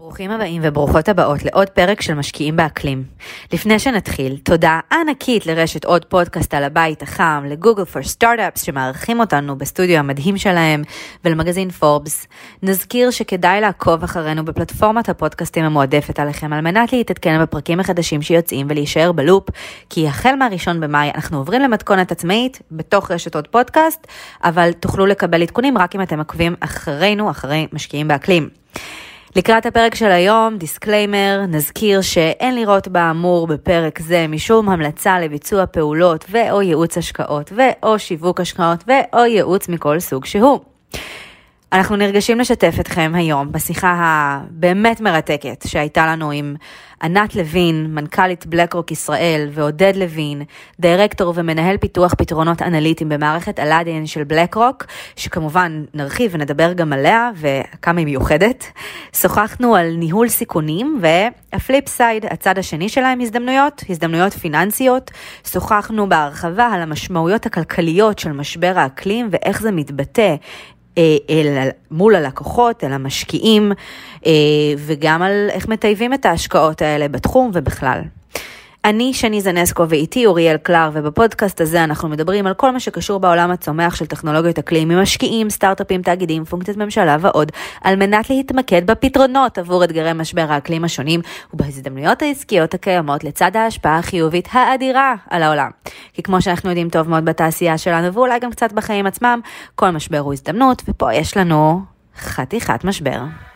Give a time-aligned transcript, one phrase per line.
[0.00, 3.04] ברוכים הבאים וברוכות הבאות לעוד פרק של משקיעים באקלים.
[3.52, 9.58] לפני שנתחיל, תודה ענקית לרשת עוד פודקאסט על הבית החם, לגוגל פור סטארט-אפס שמארחים אותנו
[9.58, 10.82] בסטודיו המדהים שלהם,
[11.24, 12.26] ולמגזין פורבס.
[12.62, 19.12] נזכיר שכדאי לעקוב אחרינו בפלטפורמת הפודקאסטים המועדפת עליכם על מנת להתעדכן בפרקים החדשים שיוצאים ולהישאר
[19.12, 19.48] בלופ,
[19.90, 24.06] כי החל מהראשון במאי אנחנו עוברים למתכונת עצמאית בתוך רשת עוד פודקאסט,
[24.44, 28.48] אבל תוכלו לקבל עדכונים רק אם אתם עוקבים אחרינו, אחרי משקיעים באקלים.
[29.36, 36.24] לקראת הפרק של היום, disclaimer, נזכיר שאין לראות באמור בפרק זה משום המלצה לביצוע פעולות
[36.30, 40.60] ו/או ייעוץ השקעות ו/או שיווק השקעות ו/או ייעוץ מכל סוג שהוא.
[41.72, 46.54] אנחנו נרגשים לשתף אתכם היום בשיחה הבאמת מרתקת שהייתה לנו עם
[47.02, 50.42] ענת לוין, מנכ"לית בלקרוק ישראל, ועודד לוין,
[50.80, 54.84] דירקטור ומנהל פיתוח פתרונות אנליטיים במערכת אלאדין של בלקרוק,
[55.16, 58.64] שכמובן נרחיב ונדבר גם עליה וכמה היא מיוחדת.
[59.12, 65.10] שוחחנו על ניהול סיכונים והפליפ סייד, הצד השני שלהם הזדמנויות, הזדמנויות פיננסיות.
[65.46, 70.36] שוחחנו בהרחבה על המשמעויות הכלכליות של משבר האקלים ואיך זה מתבטא
[70.98, 73.72] אל, מול הלקוחות, אל המשקיעים,
[74.26, 74.32] אה,
[74.76, 78.00] וגם על איך מטייבים את ההשקעות האלה בתחום ובכלל.
[78.84, 83.50] אני שני זנסקו ואיתי אוריאל קלר, ובפודקאסט הזה אנחנו מדברים על כל מה שקשור בעולם
[83.50, 89.84] הצומח של טכנולוגיות אקלים, ממשקיעים, סטארט-אפים, תאגידים, פונקציות ממשלה ועוד, על מנת להתמקד בפתרונות עבור
[89.84, 91.20] אתגרי משבר האקלים השונים
[91.54, 95.70] ובהזדמנויות העסקיות הקיימות לצד ההשפעה החיובית האדירה על העולם.
[96.14, 99.40] כי כמו שאנחנו יודעים טוב מאוד בתעשייה שלנו, ואולי גם קצת בחיים עצמם,
[99.74, 101.80] כל משבר הוא הזדמנות, ופה יש לנו
[102.18, 103.49] חתיכת משבר.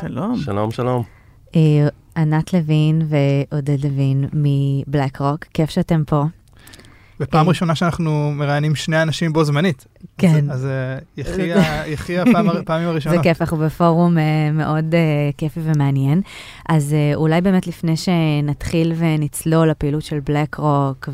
[0.00, 0.36] שלום.
[0.36, 1.02] שלום, שלום.
[1.56, 6.24] אה, ענת לוין ועודד לוין מבלק רוק, כיף שאתם פה.
[7.20, 7.48] ופעם אה.
[7.48, 9.86] ראשונה שאנחנו מראיינים שני אנשים בו זמנית.
[10.18, 10.50] כן.
[10.50, 10.68] אז
[11.86, 13.18] יחי הפעמים הראשונות.
[13.18, 14.94] זה כיף, אנחנו בפורום אה, מאוד
[15.36, 16.22] כיפי ומעניין.
[16.68, 21.08] אז אולי באמת לפני שנתחיל ונצלול לפעילות של בלק רוק,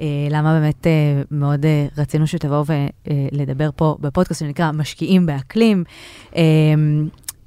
[0.00, 0.86] ולמה באמת
[1.30, 1.66] מאוד
[1.98, 5.84] רצינו שתבואו ולדבר פה בפודקאסט שנקרא משקיעים באקלים.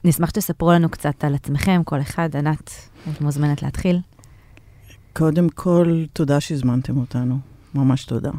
[0.06, 2.36] נשמח שתספרו לנו קצת על עצמכם, כל אחד.
[2.36, 2.72] ענת,
[3.12, 4.00] את מוזמנת להתחיל.
[5.14, 7.38] קודם כל, תודה שהזמנתם אותנו.
[7.76, 8.32] ממש תודה.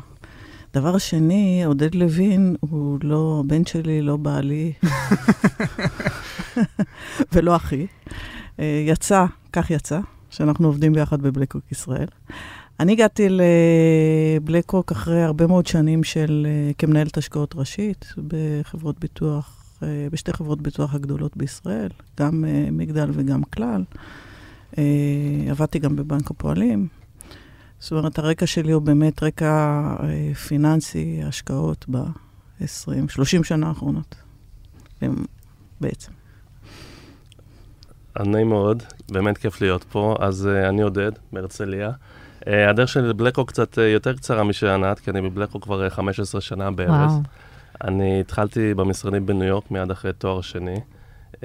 [0.74, 4.72] דבר שני, עודד לוין הוא לא בן שלי, לא בעלי,
[7.32, 7.86] ולא אחי.
[8.60, 10.00] אה, יצא, כך יצא,
[10.30, 12.08] שאנחנו עובדים ביחד בבלקרוק ישראל.
[12.80, 19.65] אני הגעתי לבלקרוק אחרי הרבה מאוד שנים של, אה, כמנהלת השקעות ראשית בחברות ביטוח
[20.12, 21.88] בשתי חברות ביטוח הגדולות בישראל,
[22.20, 23.84] גם אה, מגדל וגם כלל.
[24.78, 24.84] אה,
[25.50, 26.88] עבדתי גם בבנק הפועלים.
[27.78, 29.96] זאת אומרת, הרקע שלי הוא באמת רקע
[30.48, 34.14] פיננסי, השקעות ב-20, 30 שנה האחרונות,
[35.80, 36.12] בעצם.
[38.20, 38.82] נעים מאוד,
[39.12, 40.16] באמת כיף להיות פה.
[40.20, 41.90] אז uh, אני עודד, מהרצליה.
[42.40, 45.90] Uh, הדרך שלי לבלקו קצת uh, יותר קצרה משל ענת, כי אני בבלקו כבר uh,
[45.90, 46.90] 15 שנה בערך.
[46.90, 47.20] וואו.
[47.84, 50.76] אני התחלתי במשרדים בניו יורק מיד אחרי תואר שני.
[51.34, 51.38] Uh,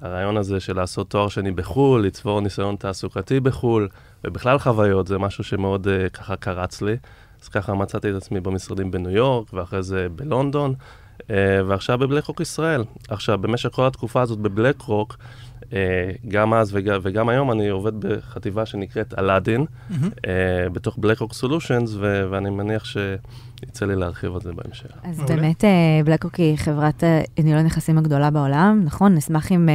[0.00, 3.88] הרעיון הזה של לעשות תואר שני בחו"ל, לצבור ניסיון תעסוקתי בחו"ל,
[4.24, 6.96] ובכלל חוויות, זה משהו שמאוד uh, ככה קרץ לי.
[7.42, 10.74] אז ככה מצאתי את עצמי במשרדים בניו יורק, ואחרי זה בלונדון,
[11.18, 11.24] uh,
[11.66, 12.84] ועכשיו בבלקרוק ישראל.
[13.08, 15.16] עכשיו, במשך כל התקופה הזאת בבלקרוק,
[15.58, 15.70] Uh,
[16.28, 19.94] גם אז וגם, וגם היום אני עובד בחטיבה שנקראת אלאדין, mm-hmm.
[19.94, 22.96] uh, בתוך BlackRock Solutions, ו- ואני מניח ש...
[23.62, 24.90] יצא לי להרחיב על זה בהמשך.
[25.02, 25.64] אז באמת,
[26.04, 27.04] בלקרוק היא חברת
[27.38, 29.14] ניהול הנכסים הגדולה בעולם, נכון?
[29.14, 29.68] נשמח אם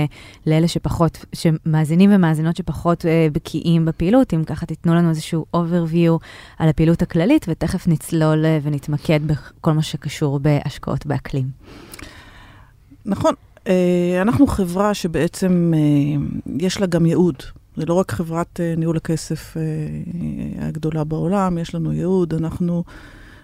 [0.47, 6.25] לאלה שפחות, שמאזינים ומאזינות שפחות בקיאים בפעילות, אם ככה תיתנו לנו איזשהו overview
[6.59, 11.47] על הפעילות הכללית, ותכף נצלול ונתמקד בכל מה שקשור בהשקעות באקלים.
[13.05, 13.33] נכון.
[14.21, 15.73] אנחנו חברה שבעצם
[16.59, 17.35] יש לה גם ייעוד.
[17.77, 19.57] זה לא רק חברת ניהול הכסף
[20.59, 22.33] הגדולה בעולם, יש לנו ייעוד.
[22.33, 22.83] אנחנו...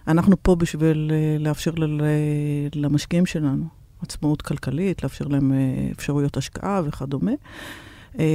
[0.10, 1.72] אנחנו פה בשביל אה, לאפשר
[2.76, 3.66] למשקיעים שלנו
[4.02, 5.58] עצמאות כלכלית, לאפשר להם אה,
[5.92, 7.32] אפשרויות השקעה וכדומה.
[8.20, 8.26] אה,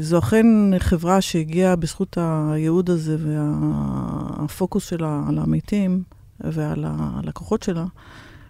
[0.00, 0.46] זו אכן
[0.78, 6.02] חברה שהגיעה בזכות הייעוד הזה והפוקוס שלה על העמיתים
[6.40, 7.84] ועל הלקוחות שלה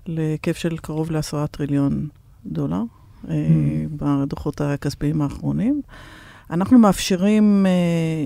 [0.06, 2.08] להיקף של קרוב לעשרה טריליון
[2.46, 2.82] דולר
[3.25, 3.28] mm.
[3.90, 5.82] בדוחות הכספיים האחרונים.
[6.50, 7.67] אנחנו מאפשרים,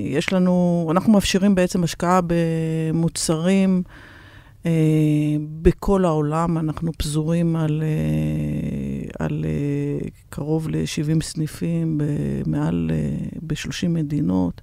[0.05, 3.83] יש לנו, אנחנו מאפשרים בעצם השקעה במוצרים
[4.67, 4.71] אה,
[5.63, 7.83] בכל העולם אנחנו פזורים על
[9.19, 9.45] על
[10.31, 12.91] קרוב ל-70 סניפים במעל,
[13.43, 14.61] ב-30 מדינות.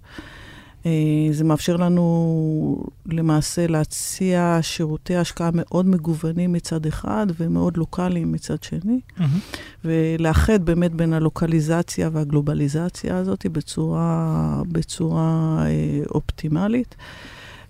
[1.31, 9.00] זה מאפשר לנו למעשה להציע שירותי השקעה מאוד מגוונים מצד אחד ומאוד לוקאליים מצד שני,
[9.18, 9.57] mm-hmm.
[9.86, 16.95] ולאחד באמת בין הלוקליזציה והגלובליזציה הזאת בצורה, בצורה אה, אופטימלית.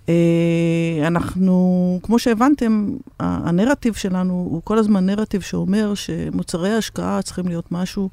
[0.08, 7.72] אה, אנחנו, כמו שהבנתם, הנרטיב שלנו הוא כל הזמן נרטיב שאומר שמוצרי השקעה צריכים להיות
[7.72, 8.10] משהו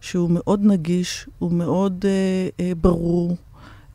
[0.00, 3.36] שהוא מאוד נגיש, הוא מאוד אה, אה, ברור,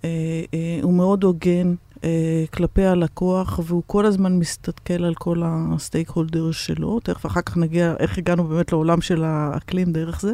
[0.03, 0.09] אה,
[0.53, 1.73] אה, הוא מאוד הוגן
[2.03, 6.99] אה, כלפי הלקוח, והוא כל הזמן מסתכל על כל הסטייק הולדר שלו.
[6.99, 10.29] תכף אחר כך נגיע איך הגענו באמת לעולם של האקלים דרך זה.
[10.29, 10.33] אה,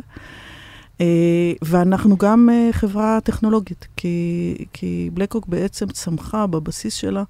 [1.62, 7.24] ואנחנו גם אה, חברה טכנולוגית, כי, כי בלקוק בעצם צמחה בבסיס שלה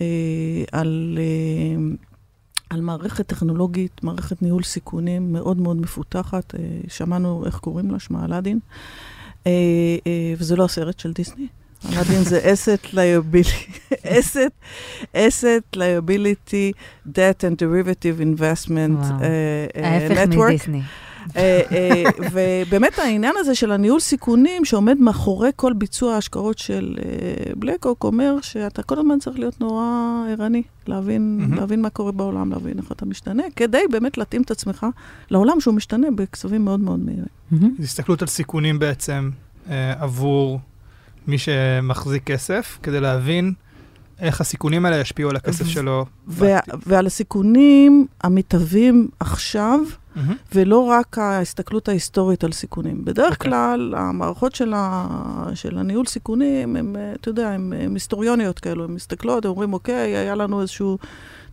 [0.00, 0.06] אה,
[0.72, 1.18] על...
[2.70, 6.54] על מערכת טכנולוגית, מערכת ניהול סיכונים מאוד מאוד מפותחת.
[6.88, 8.58] שמענו איך קוראים לה, שמה אלאדין.
[10.38, 11.46] וזה לא הסרט של דיסני.
[11.92, 14.52] אלאדין זה asset liability, asset,
[15.14, 16.72] asset liability,
[17.06, 20.82] debt and derivative investment uh, uh, ההפך מדיסני.
[21.36, 22.02] אה, אה,
[22.32, 28.40] ובאמת העניין הזה של הניהול סיכונים שעומד מאחורי כל ביצוע ההשקעות של אה, בלקוק, אומר
[28.42, 29.84] שאתה כל הזמן צריך להיות נורא
[30.30, 31.56] ערני, להבין, mm-hmm.
[31.56, 34.86] להבין מה קורה בעולם, להבין איך אתה משתנה, כדי באמת להתאים את עצמך
[35.30, 37.24] לעולם שהוא משתנה בקצבים מאוד מאוד מהירים.
[37.52, 37.82] Mm-hmm.
[37.82, 39.30] הסתכלות על סיכונים בעצם
[39.98, 40.60] עבור
[41.26, 43.52] מי שמחזיק כסף, כדי להבין
[44.22, 46.06] איך הסיכונים האלה ישפיעו על הכסף שלו.
[46.86, 49.80] ועל הסיכונים המתהווים עכשיו,
[50.16, 50.54] mm-hmm.
[50.54, 53.04] ולא רק ההסתכלות ההיסטורית על סיכונים.
[53.04, 53.34] בדרך okay.
[53.34, 53.50] אוקיי.
[53.50, 55.06] כלל, המערכות של, ה...
[55.54, 60.34] של הניהול סיכונים, הם, אתה יודע, הן היסטוריוניות כאלו, הן מסתכלות, הן אומרים, אוקיי, היה
[60.34, 60.98] לנו איזשהו...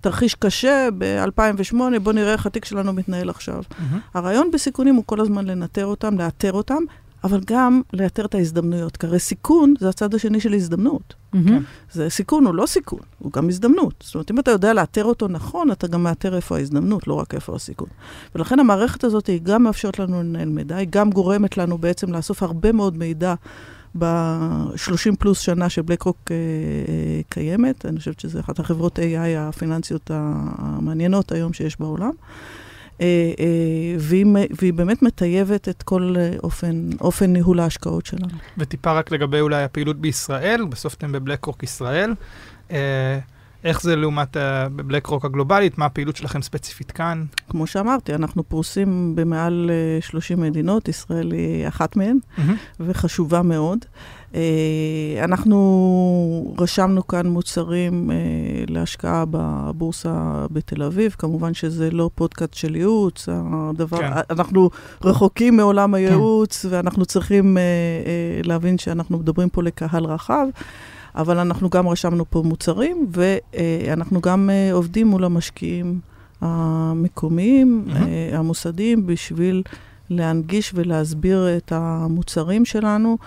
[0.02, 3.64] תרחיש קשה ב-2008, בואו נראה איך התיק שלנו מתנהל עכשיו.
[3.70, 3.96] Mm-hmm.
[4.14, 6.84] הרעיון בסיכונים הוא כל הזמן לנטר אותם, לאתר אותם,
[7.24, 8.98] אבל גם לאתר את ההזדמנויות.
[8.98, 11.14] כי הרי סיכון זה הצד השני של הזדמנות.
[11.14, 11.38] Mm-hmm.
[11.48, 11.62] כן?
[11.92, 13.94] זה סיכון הוא לא סיכון, הוא גם הזדמנות.
[14.06, 17.34] זאת אומרת, אם אתה יודע לאתר אותו נכון, אתה גם מאתר איפה ההזדמנות, לא רק
[17.34, 17.88] איפה הסיכון.
[18.36, 22.44] ולכן המערכת הזאת היא גם מאפשרת לנו לנהל מידע, היא גם גורמת לנו בעצם לאסוף
[22.44, 23.34] הרבה מאוד מידע.
[23.98, 31.32] ב-30 פלוס שנה שבלקרוק אה, אה, קיימת, אני חושבת שזו אחת החברות AI הפיננסיות המעניינות
[31.32, 32.04] היום שיש בעולם.
[32.06, 32.69] אה, אה,
[34.00, 34.26] והיא,
[34.60, 38.38] והיא באמת מטייבת את כל אה, אופן, אופן ניהול ההשקעות שלנו.
[38.58, 42.14] וטיפה רק לגבי אולי הפעילות בישראל, בסוף אתם בבלקרוק ישראל.
[43.64, 44.38] איך זה לעומת
[44.76, 45.78] בבלק רוק הגלובלית?
[45.78, 47.26] מה הפעילות שלכם ספציפית כאן?
[47.50, 52.42] כמו שאמרתי, אנחנו פרוסים במעל 30 מדינות, ישראל היא אחת מהן, mm-hmm.
[52.80, 53.86] וחשובה מאוד.
[55.24, 58.12] אנחנו רשמנו כאן מוצרים
[58.68, 64.12] להשקעה בבורסה בתל אביב, כמובן שזה לא פודקאסט של ייעוץ, הדבר, כן.
[64.30, 64.70] אנחנו
[65.04, 66.68] רחוקים מעולם הייעוץ, כן.
[66.72, 67.58] ואנחנו צריכים
[68.44, 70.48] להבין שאנחנו מדברים פה לקהל רחב.
[71.16, 76.00] אבל אנחנו גם רשמנו פה מוצרים, ואנחנו גם אה, עובדים מול המשקיעים
[76.42, 78.36] המקומיים, mm-hmm.
[78.36, 79.64] המוסדיים, בשביל
[80.10, 83.18] להנגיש ולהסביר את המוצרים שלנו.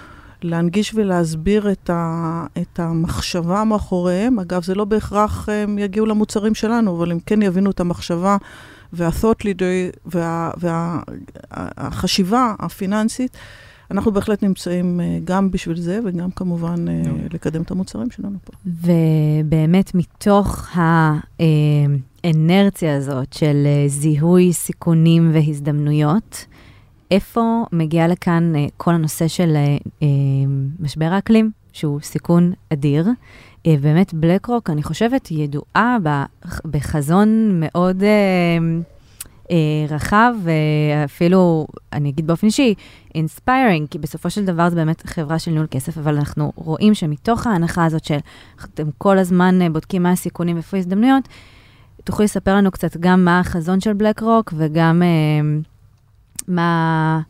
[0.45, 4.39] להנגיש ולהסביר את, ה, את המחשבה מאחוריהם.
[4.39, 8.37] אגב, זה לא בהכרח הם יגיעו למוצרים שלנו, אבל הם כן יבינו את המחשבה
[8.93, 10.15] וה-thought leader
[11.77, 13.37] והחשיבה וה, הפיננסית.
[13.93, 18.53] אנחנו בהחלט נמצאים אה, גם בשביל זה, וגם כמובן אה, לקדם את המוצרים שלנו פה.
[18.67, 20.69] ובאמת, מתוך
[22.25, 26.47] האנרציה הזאת של אה, זיהוי סיכונים והזדמנויות,
[27.13, 29.57] איפה מגיע לכאן כל הנושא של
[30.81, 33.07] משבר האקלים, שהוא סיכון אדיר?
[33.65, 35.97] באמת, בלקרוק, אני חושבת, ידועה
[36.65, 38.03] בחזון מאוד...
[39.53, 42.75] אה, רחב, ואפילו, אני אגיד באופן אישי,
[43.15, 47.47] inspiring, כי בסופו של דבר זה באמת חברה של ניהול כסף, אבל אנחנו רואים שמתוך
[47.47, 48.19] ההנחה הזאת של
[48.65, 51.29] אתם כל הזמן אה, בודקים מה הסיכונים ואיפה ההזדמנויות,
[52.05, 55.09] תוכלי לספר לנו קצת גם מה החזון של בלק רוק וגם אה,
[56.49, 57.21] מה...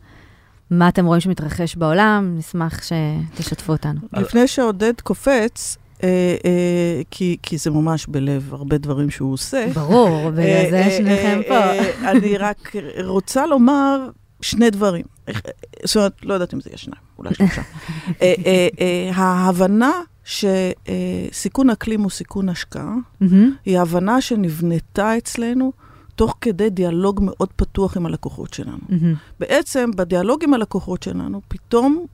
[0.69, 3.99] מה אתם רואים שמתרחש בעולם, נשמח שתשתפו אותנו.
[4.13, 9.67] לפני שעודד קופץ, אה, אה, כי, כי זה ממש בלב הרבה דברים שהוא עושה.
[9.73, 11.59] ברור, בגלל זה אה, שניכם פה.
[12.11, 12.71] אני רק
[13.03, 14.09] רוצה לומר
[14.41, 15.05] שני דברים.
[15.83, 17.61] זאת אומרת, לא יודעת אם זה יהיה שניים, אולי שלושה.
[19.21, 19.91] ההבנה
[20.23, 22.95] שסיכון אקלים הוא סיכון השקעה,
[23.65, 25.71] היא הבנה שנבנתה אצלנו
[26.15, 28.77] תוך כדי דיאלוג מאוד פתוח עם הלקוחות שלנו.
[29.39, 32.05] בעצם, בדיאלוג עם הלקוחות שלנו, פתאום,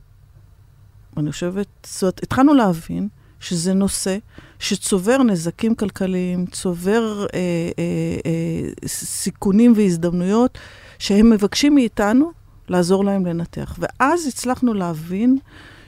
[1.17, 3.07] אני חושבת, זאת אומרת, התחלנו להבין
[3.39, 4.17] שזה נושא
[4.59, 7.39] שצובר נזקים כלכליים, צובר אה,
[7.79, 7.83] אה,
[8.25, 10.57] אה, סיכונים והזדמנויות
[10.99, 12.31] שהם מבקשים מאיתנו
[12.69, 13.75] לעזור להם לנתח.
[13.79, 15.37] ואז הצלחנו להבין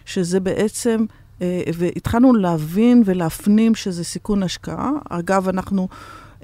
[0.05, 1.05] שזה בעצם,
[1.41, 4.91] אה, והתחלנו להבין ולהפנים שזה סיכון השקעה.
[5.09, 5.87] אגב, אנחנו...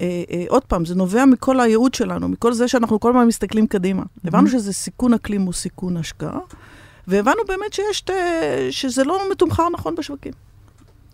[0.01, 3.68] אה, אה, עוד פעם, זה נובע מכל הייעוד שלנו, מכל זה שאנחנו כל הזמן מסתכלים
[3.68, 4.04] קדימה.
[4.04, 4.27] Mm-hmm.
[4.27, 6.39] הבנו שזה סיכון אקלים הוא סיכון השקעה,
[7.08, 8.12] והבנו באמת שיש, ת,
[8.72, 10.34] שזה לא מתומחר נכון בשווקים.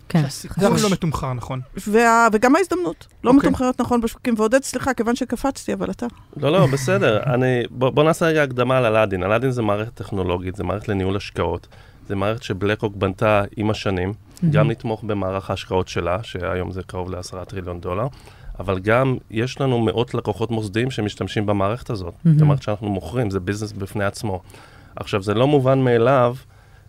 [0.08, 0.22] כן.
[0.22, 1.60] שהסיכון לא מתומחר נכון.
[1.86, 3.34] וה, וגם ההזדמנות לא okay.
[3.34, 3.50] אוקיי.
[3.50, 4.34] מתומחרת נכון בשווקים.
[4.36, 6.06] ועודד, סליחה, כיוון שקפצתי, אבל אתה.
[6.36, 7.22] לא, לא, בסדר.
[7.34, 9.22] אני, בוא, בוא נעשה רגע הקדמה על אלאדין.
[9.22, 11.66] אלאדין זה מערכת טכנולוגית, זה מערכת לניהול השקעות.
[12.08, 14.46] זה מערכת שבלקרוק בנתה עם השנים, mm-hmm.
[14.52, 18.06] גם לתמוך במערך ההשקעות שלה, שהיום זה קרוב ל-10 טריליון דולר,
[18.60, 22.14] אבל גם יש לנו מאות לקוחות מוסדיים שמשתמשים במערכת הזאת.
[22.14, 22.28] Mm-hmm.
[22.32, 24.42] זאת אומרת שאנחנו מוכרים, זה ביזנס בפני עצמו.
[24.96, 26.36] עכשיו, זה לא מובן מאליו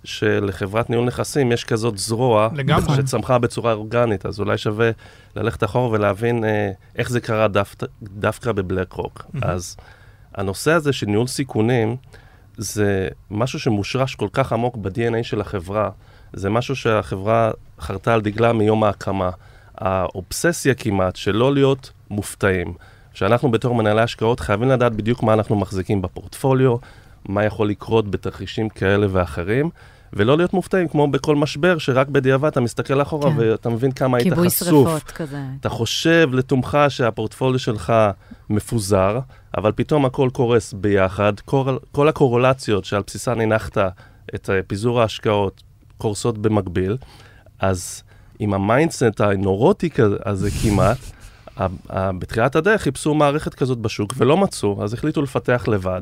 [0.03, 2.95] שלחברת ניהול נכסים יש כזאת זרוע, לגמרי.
[2.95, 4.91] שצמחה בצורה אורגנית, אז אולי שווה
[5.35, 7.61] ללכת אחורה ולהבין אה, איך זה קרה דו,
[8.03, 9.21] דווקא בבלק רוק.
[9.21, 9.39] Mm-hmm.
[9.41, 9.77] אז
[10.35, 11.95] הנושא הזה של ניהול סיכונים,
[12.57, 15.89] זה משהו שמושרש כל כך עמוק ב-DNA של החברה,
[16.33, 19.29] זה משהו שהחברה חרתה על דגלה מיום ההקמה.
[19.77, 22.73] האובססיה כמעט של לא להיות מופתעים.
[23.13, 26.75] שאנחנו בתור מנהלי השקעות חייבים לדעת בדיוק מה אנחנו מחזיקים בפורטפוליו,
[27.25, 29.69] מה יכול לקרות בתרחישים כאלה ואחרים,
[30.13, 33.37] ולא להיות מופתעים, כמו בכל משבר, שרק בדיעבד אתה מסתכל אחורה כן.
[33.39, 34.67] ואתה מבין כמה היית חשוף.
[34.67, 35.41] כיבוי שרפות כזה.
[35.59, 37.93] אתה חושב לתומך שהפורטפוליו שלך
[38.49, 39.19] מפוזר,
[39.57, 43.77] אבל פתאום הכל קורס ביחד, כל, כל הקורולציות שעל בסיסן הנחת
[44.35, 45.63] את פיזור ההשקעות
[45.97, 46.97] קורסות במקביל,
[47.59, 48.03] אז
[48.39, 49.89] עם ה mindset הנורוטי
[50.25, 50.97] הזה כמעט,
[51.97, 56.01] בתחילת הדרך חיפשו מערכת כזאת בשוק ולא מצאו, אז החליטו לפתח לבד.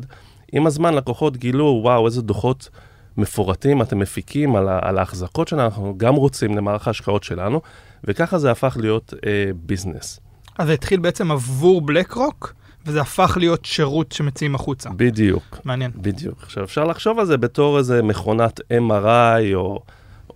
[0.52, 2.70] עם הזמן לקוחות גילו, וואו, איזה דוחות
[3.18, 7.62] מפורטים אתם מפיקים על, על ההחזקות שאנחנו גם רוצים למערך ההשקעות שלנו,
[8.04, 10.20] וככה זה הפך להיות אה, business.
[10.60, 12.54] אז זה התחיל בעצם עבור בלק רוק,
[12.86, 14.90] וזה הפך להיות שירות שמציעים החוצה.
[14.96, 15.60] בדיוק.
[15.66, 15.92] מעניין.
[15.96, 16.44] בדיוק.
[16.44, 19.84] עכשיו, אפשר לחשוב על זה בתור איזה מכונת MRI, או...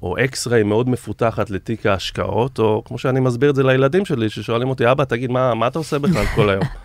[0.01, 4.69] או אקס-ריי מאוד מפותחת לתיק ההשקעות, או כמו שאני מסביר את זה לילדים שלי, ששואלים
[4.69, 6.63] אותי, אבא, תגיד, מה, מה אתה עושה בכלל כל היום?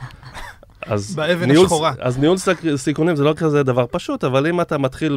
[0.87, 1.93] אז באבן ניהול, השחורה.
[2.01, 2.37] אז ניהול
[2.77, 5.17] סיכונים זה לא כזה דבר פשוט, אבל אם אתה מתחיל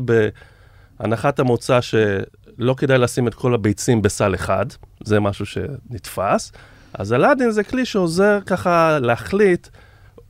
[0.99, 4.65] בהנחת המוצא שלא כדאי לשים את כל הביצים בסל אחד,
[5.03, 6.51] זה משהו שנתפס,
[6.93, 9.67] אז אלאדין זה כלי שעוזר ככה להחליט,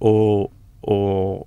[0.02, 0.48] או,
[0.84, 1.44] או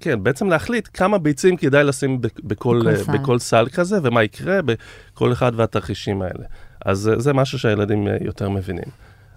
[0.00, 3.12] כן, בעצם להחליט כמה ביצים כדאי לשים בכל, בכל, סל.
[3.12, 6.44] בכל סל כזה, ומה יקרה בכל אחד והתרחישים האלה.
[6.84, 8.84] אז זה משהו שהילדים אה, יותר מבינים.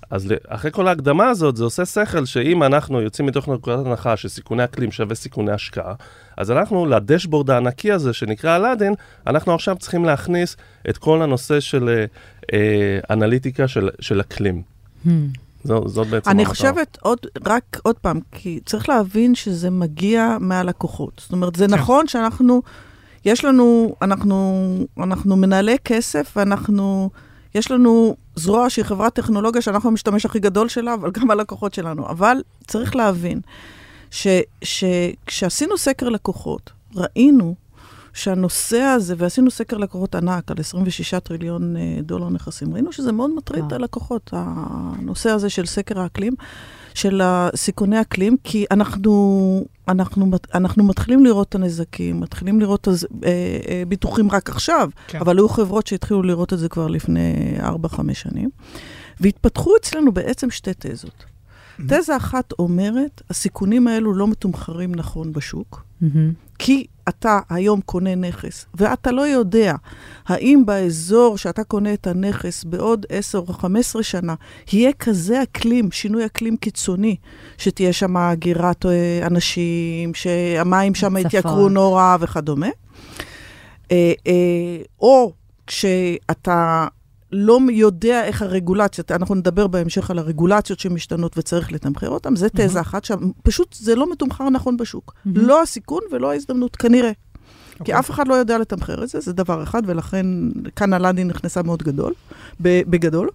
[0.10, 4.64] אז אחרי כל ההקדמה הזאת, זה עושה שכל שאם אנחנו יוצאים מתוך נקודת הנחה שסיכוני
[4.64, 5.94] אקלים שווה סיכוני השקעה,
[6.38, 8.94] אז אנחנו לדשבורד הענקי הזה שנקרא אלאדין,
[9.28, 10.58] אנחנו עכשיו צריכים להכניס
[10.90, 12.06] את כל הנושא של אה,
[12.54, 14.62] אה אנליטיקה של, של אקלים.
[15.06, 15.10] Hmm.
[15.64, 16.56] זו, זאת בעצם אני המטרה.
[16.56, 21.12] חושבת, עוד, רק עוד פעם, כי צריך להבין שזה מגיע מהלקוחות.
[21.24, 21.74] זאת אומרת, זה כן.
[21.74, 22.62] נכון שאנחנו,
[23.26, 24.64] יש לנו, אנחנו,
[24.98, 27.10] אנחנו מנהלי כסף, ואנחנו,
[27.56, 32.10] יש לנו זרוע שהיא חברת טכנולוגיה שאנחנו המשתמש הכי גדול שלה, אבל גם הלקוחות שלנו.
[32.10, 33.42] אבל צריך להבין
[34.12, 37.56] שכשעשינו סקר לקוחות, ראינו
[38.14, 43.36] שהנושא הזה, ועשינו סקר לקוחות ענק על 26 טריליון אה, דולר נכסים, ראינו שזה מאוד
[43.36, 46.34] מטריד את הלקוחות, הנושא הזה של סקר האקלים,
[46.94, 47.22] של
[47.56, 53.30] סיכוני אקלים, כי אנחנו, אנחנו, אנחנו מתחילים לראות את הנזקים, מתחילים לראות אז, אה,
[53.70, 55.20] אה, ביטוחים רק עכשיו, כן.
[55.20, 57.66] אבל היו חברות שהתחילו לראות את זה כבר לפני 4-5
[58.14, 58.50] שנים,
[59.20, 61.33] והתפתחו אצלנו בעצם שתי תזות.
[61.80, 61.84] Mm-hmm.
[61.88, 66.08] תזה אחת אומרת, הסיכונים האלו לא מתומחרים נכון בשוק, mm-hmm.
[66.60, 69.76] כי אתה היום קונה נכס, ואתה לא יודע
[70.26, 74.36] האם באזור שאתה קונה את הנכס בעוד 10 או 15 שנה,
[74.74, 77.16] יהיה כזה אקלים, שינוי אקלים קיצוני,
[77.58, 82.68] שתהיה שם הגירת אה, אנשים, שהמים שם יתייקרו נורא וכדומה.
[83.92, 85.34] אה, אה, או
[85.68, 86.88] כשאתה
[87.34, 92.80] לא יודע איך הרגולציות, אנחנו נדבר בהמשך על הרגולציות שמשתנות וצריך לתמחר אותן, זה תזה
[92.80, 92.82] mm-hmm.
[92.82, 95.14] אחת שפשוט זה לא מתומחר נכון בשוק.
[95.14, 95.30] Mm-hmm.
[95.34, 97.12] לא הסיכון ולא ההזדמנות, כנראה.
[97.12, 97.74] Okay.
[97.74, 98.00] כי אוקיי.
[98.00, 100.26] אף אחד לא יודע לתמחר את זה, זה דבר אחד, ולכן
[100.76, 102.14] כאן אלאדי נכנסה מאוד גדול,
[102.60, 103.30] בגדול.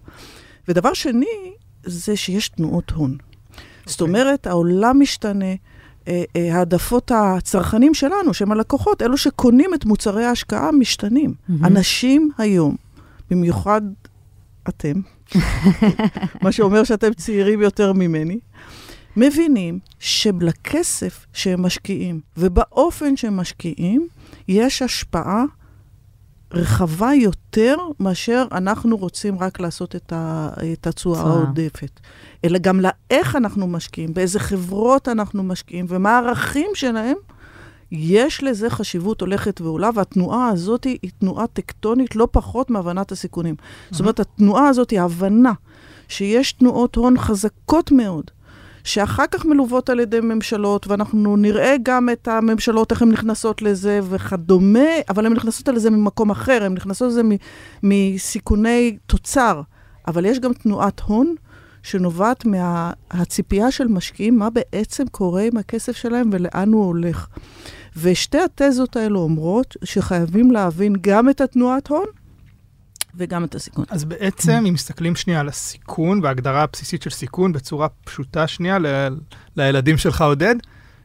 [0.67, 1.25] ודבר שני,
[1.83, 3.17] זה שיש תנועות הון.
[3.19, 3.61] Okay.
[3.85, 4.13] זאת אוקיי.
[4.13, 5.53] אומרת, העולם משתנה.
[6.07, 11.33] אה, אה, העדפות הצרכנים שלנו, שהם הלקוחות, אלו שקונים את מוצרי ההשקעה, משתנים.
[11.33, 11.67] Mm-hmm.
[11.67, 12.75] אנשים היום
[13.29, 13.81] במיוחד
[14.69, 15.01] אתם,
[16.43, 18.39] מה שאומר שאתם צעירים יותר ממני,
[19.17, 24.07] מבינים שלכסף שהם משקיעים ובאופן שהם משקיעים,
[24.47, 25.43] יש השפעה
[26.53, 31.99] רחבה יותר מאשר אנחנו רוצים רק לעשות את התשואה העודפת.
[32.43, 37.15] אלא גם לאיך אנחנו משקיעים, באיזה חברות אנחנו משקיעים ומה הערכים שלהם.
[37.91, 43.55] יש לזה חשיבות הולכת ועולה, והתנועה הזאת היא תנועה טקטונית לא פחות מהבנת הסיכונים.
[43.59, 43.87] Mm-hmm.
[43.91, 45.53] זאת אומרת, התנועה הזאת היא הבנה
[46.07, 48.31] שיש תנועות הון חזקות מאוד,
[48.83, 53.99] שאחר כך מלוות על ידי ממשלות, ואנחנו נראה גם את הממשלות, איך הן נכנסות לזה
[54.09, 57.21] וכדומה, אבל הן נכנסות לזה ממקום אחר, הן נכנסות לזה
[57.83, 59.61] מסיכוני תוצר.
[60.07, 61.35] אבל יש גם תנועת הון
[61.83, 67.27] שנובעת מהציפייה של משקיעים, מה בעצם קורה עם הכסף שלהם ולאן הוא הולך.
[68.01, 72.05] ושתי התזות האלו אומרות שחייבים להבין גם את התנועת הון
[73.15, 73.85] וגם את הסיכון.
[73.89, 79.17] אז בעצם, אם מסתכלים שנייה על הסיכון וההגדרה הבסיסית של סיכון בצורה פשוטה שנייה ל-
[79.55, 80.55] לילדים שלך, עודד,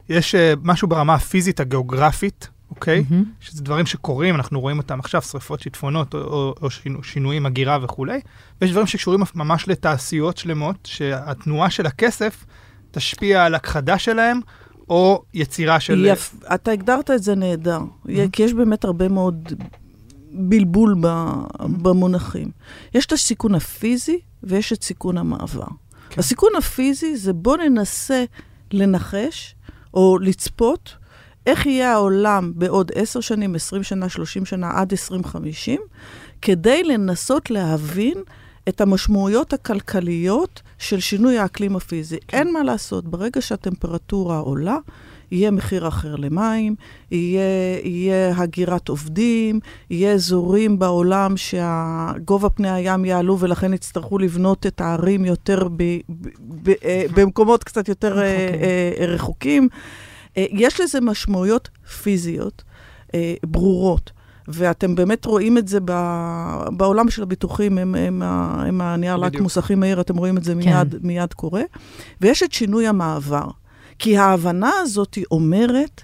[0.09, 3.05] יש uh, משהו ברמה הפיזית הגיאוגרפית, אוקיי?
[3.09, 3.15] Mm-hmm.
[3.39, 7.77] שזה דברים שקורים, אנחנו רואים אותם עכשיו, שריפות שיטפונות או, או, או שינו, שינויים, הגירה
[7.81, 8.19] וכולי,
[8.61, 12.45] ויש דברים שקשורים ממש לתעשיות שלמות, שהתנועה של הכסף
[12.91, 14.39] תשפיע על הכחדה שלהם,
[14.89, 16.05] או יצירה של...
[16.05, 16.35] יפ...
[16.55, 18.09] אתה הגדרת את זה נהדר, mm-hmm.
[18.31, 19.53] כי יש באמת הרבה מאוד
[20.31, 21.07] בלבול ב...
[21.59, 22.51] במונחים.
[22.93, 25.67] יש את הסיכון הפיזי ויש את סיכון המעבר.
[26.09, 26.19] כן.
[26.19, 28.23] הסיכון הפיזי זה בוא ננסה
[28.71, 29.55] לנחש
[29.93, 30.95] או לצפות
[31.45, 35.81] איך יהיה העולם בעוד 10 שנים, 20 שנה, 30 שנה, עד 2050,
[36.41, 38.17] כדי לנסות להבין
[38.69, 42.17] את המשמעויות הכלכליות של שינוי האקלים הפיזי.
[42.27, 42.37] כן.
[42.37, 44.77] אין מה לעשות, ברגע שהטמפרטורה עולה,
[45.31, 46.75] יהיה מחיר אחר למים,
[47.11, 54.81] יהיה, יהיה הגירת עובדים, יהיה אזורים בעולם שהגובה פני הים יעלו ולכן יצטרכו לבנות את
[54.81, 56.29] הערים יותר ב, ב,
[56.63, 58.61] ב, אה, במקומות קצת יותר רחוקים.
[58.63, 59.69] אה, אה, רחוקים.
[60.37, 61.69] יש לזה משמעויות
[62.03, 62.63] פיזיות
[63.45, 64.11] ברורות.
[64.47, 65.91] ואתם באמת רואים את זה ב,
[66.77, 70.91] בעולם של הביטוחים, הם, הם, הם הנייר לקמוס הכי מהיר, אתם רואים את זה מיד,
[70.91, 70.97] כן.
[71.01, 71.61] מיד קורה.
[72.21, 73.47] ויש את שינוי המעבר.
[73.99, 76.01] כי ההבנה הזאת אומרת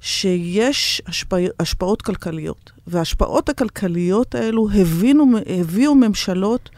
[0.00, 6.70] שיש השפע, השפעות כלכליות, וההשפעות הכלכליות האלו הבינו, הביאו ממשלות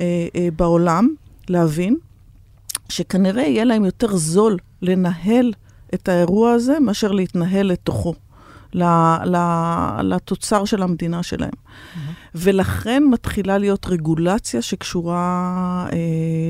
[0.00, 1.08] אה, אה, בעולם
[1.48, 1.96] להבין
[2.88, 5.52] שכנראה יהיה להם יותר זול לנהל
[5.94, 8.14] את האירוע הזה מאשר להתנהל לתוכו.
[10.02, 11.50] לתוצר של המדינה שלהם.
[11.50, 11.98] Mm-hmm.
[12.34, 15.98] ולכן מתחילה להיות רגולציה שקשורה אה,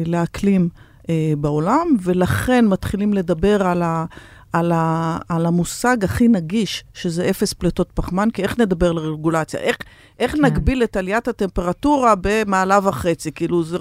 [0.06, 0.68] לאקלים
[1.10, 4.04] אה, בעולם, ולכן מתחילים לדבר על, ה,
[4.52, 9.60] על, ה, על המושג הכי נגיש, שזה אפס פליטות פחמן, כי איך נדבר לרגולציה?
[9.60, 9.76] איך,
[10.18, 10.44] איך כן.
[10.44, 13.32] נגביל את עליית הטמפרטורה במעלה וחצי?
[13.32, 13.78] כאילו, זה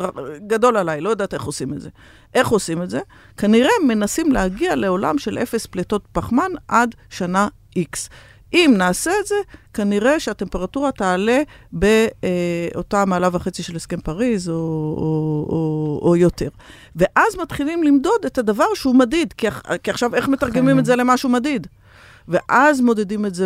[0.47, 1.89] גדול עליי, לא יודעת איך עושים את זה.
[2.33, 2.99] איך עושים את זה?
[3.37, 7.47] כנראה מנסים להגיע לעולם של אפס פליטות פחמן עד שנה
[7.77, 8.09] X.
[8.53, 9.35] אם נעשה את זה,
[9.73, 16.49] כנראה שהטמפרטורה תעלה באותה מעלה וחצי של הסכם פריז, או, או, או, או יותר.
[16.95, 19.47] ואז מתחילים למדוד את הדבר שהוא מדיד, כי,
[19.83, 21.67] כי עכשיו איך מתרגמים את זה למשהו מדיד?
[22.27, 23.45] ואז מודדים את זה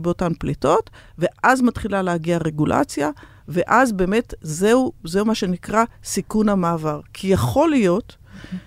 [0.00, 3.10] באותן פליטות, ואז מתחילה להגיע רגולציה,
[3.48, 7.00] ואז באמת זהו, זהו מה שנקרא סיכון המעבר.
[7.12, 8.16] כי יכול להיות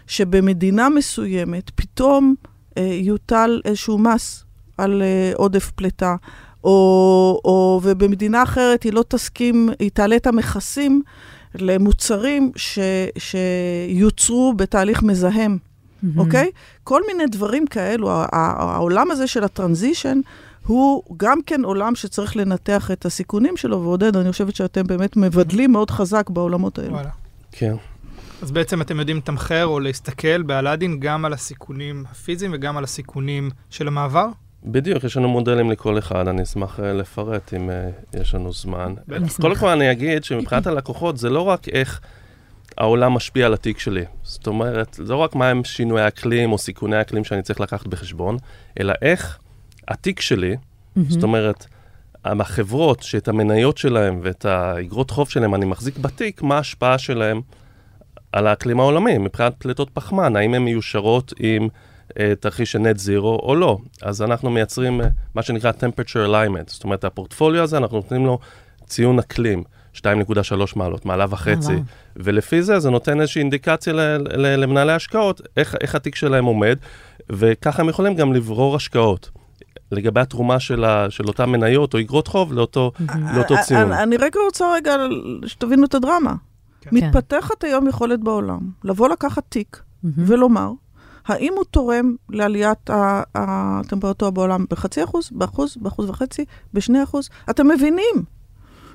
[0.08, 2.36] שבמדינה מסוימת פתאום
[2.78, 4.46] אה, יוטל איזשהו מס
[4.78, 6.16] על uh, עודף פליטה,
[6.64, 11.02] או, או, ובמדינה אחרת היא לא תסכים, היא תעלה את המכסים
[11.56, 12.80] למוצרים ש,
[13.18, 16.08] שיוצרו בתהליך מזהם, mm-hmm.
[16.18, 16.52] אוקיי?
[16.84, 20.20] כל מיני דברים כאלו, העולם הזה של הטרנזישן,
[20.66, 25.72] הוא גם כן עולם שצריך לנתח את הסיכונים שלו, ועודד, אני חושבת שאתם באמת מבדלים
[25.72, 26.92] מאוד חזק בעולמות האלה.
[26.92, 27.10] וואלה.
[27.52, 27.76] כן.
[28.42, 33.50] אז בעצם אתם יודעים לתמחר או להסתכל באלאדין גם על הסיכונים הפיזיים וגם על הסיכונים
[33.70, 34.28] של המעבר?
[34.64, 38.94] בדיוק, יש לנו מודלים לכל אחד, אני אשמח uh, לפרט אם uh, יש לנו זמן.
[39.42, 42.02] קודם כל אני אגיד שמבחינת הלקוחות זה לא רק איך
[42.78, 44.06] העולם משפיע על התיק שלי.
[44.24, 48.38] זאת אומרת, זה לא רק מהם שינויי האקלים או סיכוני האקלים שאני צריך לקחת בחשבון,
[48.80, 49.40] אלא איך
[49.88, 50.56] התיק שלי,
[51.08, 51.66] זאת אומרת,
[52.26, 57.42] החברות שאת המניות שלהם ואת האגרות חוב שלהם אני מחזיק בתיק, מה ההשפעה שלהם
[58.32, 61.68] על האקלים העולמי מבחינת פליטות פחמן, האם הן מיושרות עם...
[62.20, 63.78] אה, תרחיש של נט זירו או לא.
[64.02, 68.40] אז אנחנו מייצרים אה, מה שנקרא temperature alignment, זאת אומרת, הפורטפוליו הזה, אנחנו נותנים לו
[68.86, 69.64] ציון אקלים.
[69.96, 70.04] 2.3
[70.76, 71.74] מעלות, מעלה וחצי,
[72.16, 73.94] ולפי זה זה נותן איזושהי אינדיקציה
[74.38, 76.78] למנהלי השקעות, איך, איך התיק שלהם עומד,
[77.30, 79.30] וככה הם יכולים גם לברור השקעות.
[79.92, 82.92] לגבי התרומה של, ה, של אותן מניות או אגרות חוב לאותו,
[83.36, 83.92] לאותו אה, ציון.
[83.92, 84.96] אני, אני רגע רוצה רגע
[85.46, 86.34] שתבינו את הדרמה.
[86.82, 86.90] כן.
[86.94, 90.72] מתפתחת היום יכולת בעולם לבוא לקחת תיק ולומר,
[91.28, 92.90] האם הוא תורם לעליית
[93.36, 97.30] הטמפרטורה בעולם בחצי אחוז, באחוז, באחוז וחצי, בשני אחוז?
[97.50, 98.16] אתם מבינים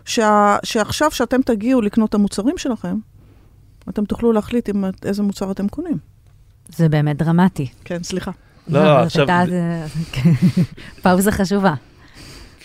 [0.05, 2.97] שה, שעכשיו שאתם תגיעו לקנות את המוצרים שלכם,
[3.89, 5.99] אתם תוכלו להחליט עם איזה מוצר אתם קונים.
[6.69, 7.67] זה באמת דרמטי.
[7.85, 8.31] כן, סליחה.
[8.69, 9.27] לא, לא, עכשיו...
[11.03, 11.75] פאוזה חשובה.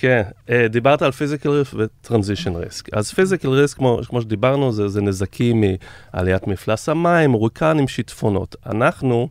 [0.01, 2.93] כן, אה, דיברת על פיזיקל ריסק וטרנזישן ריסק.
[2.93, 5.63] אז פיזיקל ריסק, כמו, כמו שדיברנו, זה, זה נזקים
[6.13, 8.55] מעליית מפלס המים, הוריקנים, שיטפונות.
[8.65, 9.29] אנחנו,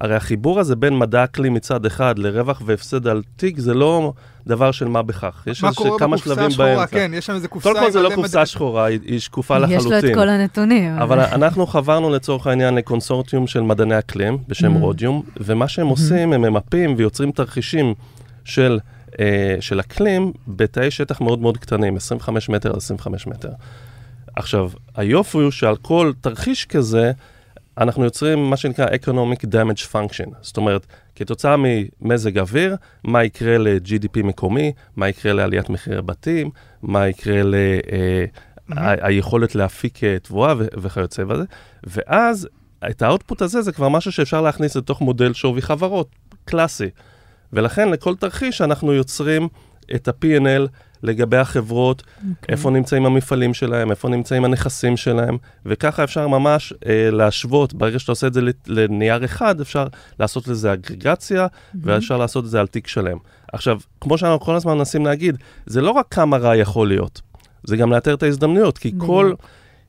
[0.00, 4.12] הרי החיבור הזה בין מדע אקלים מצד אחד לרווח והפסד על תיק, זה לא
[4.46, 5.44] דבר של מה בכך.
[5.46, 6.86] יש איזה כמה שלבים השחורה, באמצע.
[6.86, 7.68] כן, יש שם איזה קופסה...
[7.68, 8.46] קודם כל זה לא קופסה מדע...
[8.46, 9.98] שחורה, היא, היא שקופה יש לחלוטין.
[9.98, 10.98] יש לו את כל הנתונים.
[10.98, 14.78] אבל אנחנו חברנו לצורך העניין לקונסורטיום של מדעני אקלים בשם mm-hmm.
[14.78, 15.90] רודיום, ומה שהם mm-hmm.
[15.90, 17.94] עושים, הם ממפים ויוצרים תרחישים
[18.44, 18.78] של...
[19.20, 23.50] אה, של אקלים בתאי שטח מאוד מאוד קטנים, 25 מטר על 25 מטר.
[24.36, 27.12] עכשיו, היופי הוא שעל כל תרחיש כזה,
[27.78, 30.30] אנחנו יוצרים מה שנקרא Economic Damage Function.
[30.40, 36.50] זאת אומרת, כתוצאה ממזג אוויר, מה יקרה ל-GDP מקומי, מה יקרה לעליית מחירי בתים,
[36.82, 37.54] מה יקרה ל...
[37.92, 38.24] אה,
[38.76, 41.44] ה- היכולת להפיק אה, תבואה וכיוצא בזה,
[41.84, 42.48] ואז
[42.90, 46.08] את האוטפוט הזה זה כבר משהו שאפשר להכניס לתוך מודל שווי חברות,
[46.44, 46.88] קלאסי.
[47.52, 49.48] ולכן לכל תרחיש אנחנו יוצרים
[49.94, 50.68] את ה-P&L
[51.02, 52.04] לגבי החברות, okay.
[52.18, 52.52] אוקיי.
[52.52, 58.12] איפה נמצאים המפעלים שלהם, איפה נמצאים הנכסים שלהם, וככה אפשר ממש אה, להשוות, ברגע שאתה
[58.12, 59.86] עושה את זה לנייר אחד, אפשר
[60.20, 61.78] לעשות לזה אגרגציה, mm-hmm.
[61.82, 63.16] ואפשר לעשות את זה על תיק שלם.
[63.52, 65.36] עכשיו, כמו שאנחנו כל הזמן מנסים להגיד,
[65.66, 67.20] זה לא רק כמה רע יכול להיות,
[67.64, 69.06] זה גם לאתר את ההזדמנויות, כי mm-hmm.
[69.06, 69.32] כל,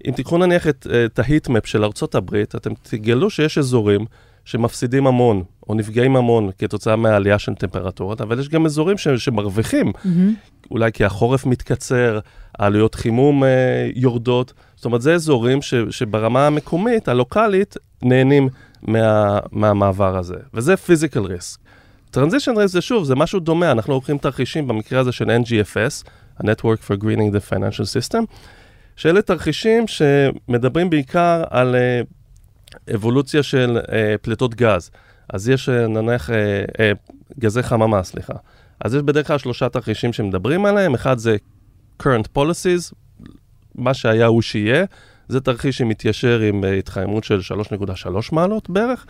[0.07, 4.05] אם תיקחו נניח את, את ההיטמפ של ארה"ב, אתם תגלו שיש אזורים
[4.45, 9.91] שמפסידים המון, או נפגעים המון כתוצאה מהעלייה של טמפרטורות, אבל יש גם אזורים ש, שמרוויחים,
[9.95, 10.69] mm-hmm.
[10.71, 12.19] אולי כי החורף מתקצר,
[12.59, 18.49] העלויות חימום אה, יורדות, זאת אומרת, זה אזורים ש, שברמה המקומית, הלוקאלית, נהנים
[18.81, 21.59] מה, מהמעבר הזה, וזה פיזיקל ריסק.
[22.11, 26.89] טרנזישן ריסק זה שוב, זה משהו דומה, אנחנו לוקחים תרחישים במקרה הזה של NGFS, ה-Network
[26.89, 28.25] for Greening the Financial System,
[28.95, 31.75] שאלה תרחישים שמדברים בעיקר על...
[31.75, 32.22] Uh,
[32.95, 34.91] אבולוציה של אה, פליטות גז.
[35.33, 36.35] אז יש אה, נניח אה,
[36.79, 36.91] אה,
[37.39, 38.33] גזי חממה, סליחה.
[38.83, 41.35] אז יש בדרך כלל שלושה תרחישים שמדברים עליהם, אחד זה
[42.03, 42.93] current policies,
[43.75, 44.85] מה שהיה הוא שיהיה,
[45.27, 49.05] זה תרחיש שמתיישר עם uh, התחממות של 3.3 מעלות בערך.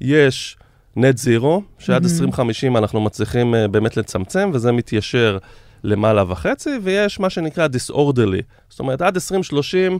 [0.00, 0.56] יש
[0.98, 2.08] net zero, שעד mm-hmm.
[2.12, 5.38] 2050 אנחנו מצליחים uh, באמת לצמצם, וזה מתיישר
[5.84, 9.98] למעלה וחצי, ויש מה שנקרא disorderly, זאת אומרת עד 2030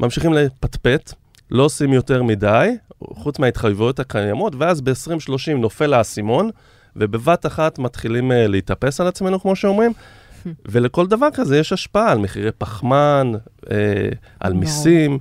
[0.00, 1.12] ממשיכים לפטפט,
[1.52, 6.50] לא עושים יותר מדי, חוץ מההתחייבויות הקיימות, ואז ב-2030 נופל האסימון,
[6.96, 9.92] ובבת אחת מתחילים uh, להתאפס על עצמנו, כמו שאומרים.
[10.70, 13.32] ולכל דבר כזה יש השפעה על מחירי פחמן,
[13.70, 14.08] אה,
[14.40, 15.18] על מיסים,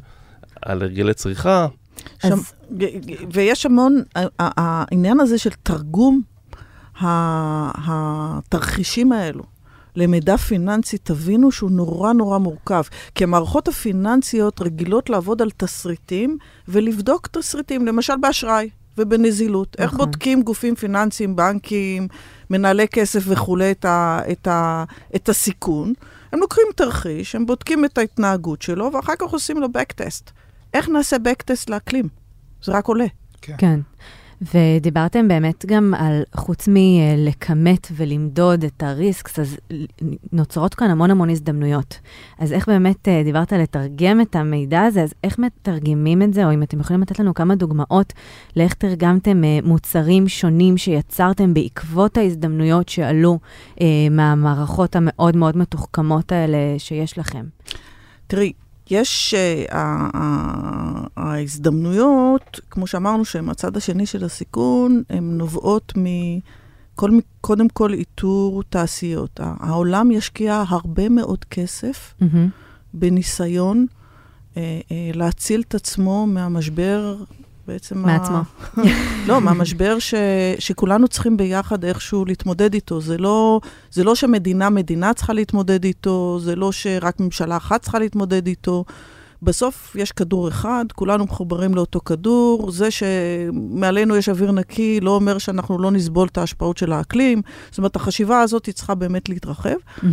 [0.61, 1.67] על הרגלי צריכה.
[2.23, 2.53] אז...
[3.31, 4.01] ויש המון,
[4.39, 6.21] העניין הזה של תרגום
[7.81, 9.43] התרחישים האלו
[9.95, 12.83] למידע פיננסי, תבינו שהוא נורא נורא מורכב.
[13.15, 19.75] כי המערכות הפיננסיות רגילות לעבוד על תסריטים ולבדוק תסריטים, למשל באשראי ובנזילות.
[19.79, 19.83] נכון.
[19.83, 22.07] איך בודקים גופים פיננסיים, בנקים,
[22.49, 24.83] מנהלי כסף וכולי, את, ה, את, ה,
[25.15, 25.93] את הסיכון?
[26.31, 30.31] הם לוקחים תרחיש, הם בודקים את ההתנהגות שלו, ואחר כך עושים לו backtest.
[30.73, 32.07] איך נעשה backtest לאקלים?
[32.63, 33.05] זה רק עולה.
[33.41, 33.55] כן.
[33.57, 33.79] כן.
[34.41, 39.57] ודיברתם באמת גם על, חוץ מלכמת ולמדוד את הריסקס, אז
[40.31, 41.99] נוצרות כאן המון המון הזדמנויות.
[42.39, 46.53] אז איך באמת אה, דיברת לתרגם את המידע הזה, אז איך מתרגמים את זה, או
[46.53, 48.13] אם אתם יכולים לתת לנו כמה דוגמאות
[48.55, 53.39] לאיך תרגמתם אה, מוצרים שונים שיצרתם בעקבות ההזדמנויות שעלו
[53.81, 57.45] אה, מהמערכות המאוד מאוד מתוחכמות האלה שיש לכם?
[58.27, 58.53] תראי,
[58.91, 59.33] יש
[59.69, 59.73] uh,
[61.17, 65.93] ההזדמנויות, כמו שאמרנו, שהן הצד השני של הסיכון, הן נובעות
[67.11, 69.39] מקודם כל איתור תעשיות.
[69.43, 72.25] העולם ישקיע הרבה מאוד כסף mm-hmm.
[72.93, 74.57] בניסיון uh, uh,
[75.13, 77.15] להציל את עצמו מהמשבר
[77.71, 77.97] בעצם...
[77.97, 78.37] מעצמו.
[78.37, 78.81] ה...
[79.27, 80.13] לא, מהמשבר ש...
[80.59, 83.01] שכולנו צריכים ביחד איכשהו להתמודד איתו.
[83.01, 83.59] זה לא,
[83.91, 88.85] זה לא שמדינה, מדינה צריכה להתמודד איתו, זה לא שרק ממשלה אחת צריכה להתמודד איתו.
[89.43, 92.71] בסוף יש כדור אחד, כולנו מחוברים לאותו כדור.
[92.71, 97.41] זה שמעלינו יש אוויר נקי לא אומר שאנחנו לא נסבול את ההשפעות של האקלים.
[97.69, 99.69] זאת אומרת, החשיבה הזאת היא צריכה באמת להתרחב.
[99.69, 100.05] Mm-hmm.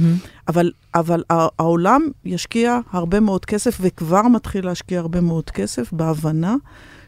[0.48, 6.56] אבל, אבל העולם ישקיע הרבה מאוד כסף, וכבר מתחיל להשקיע הרבה מאוד כסף בהבנה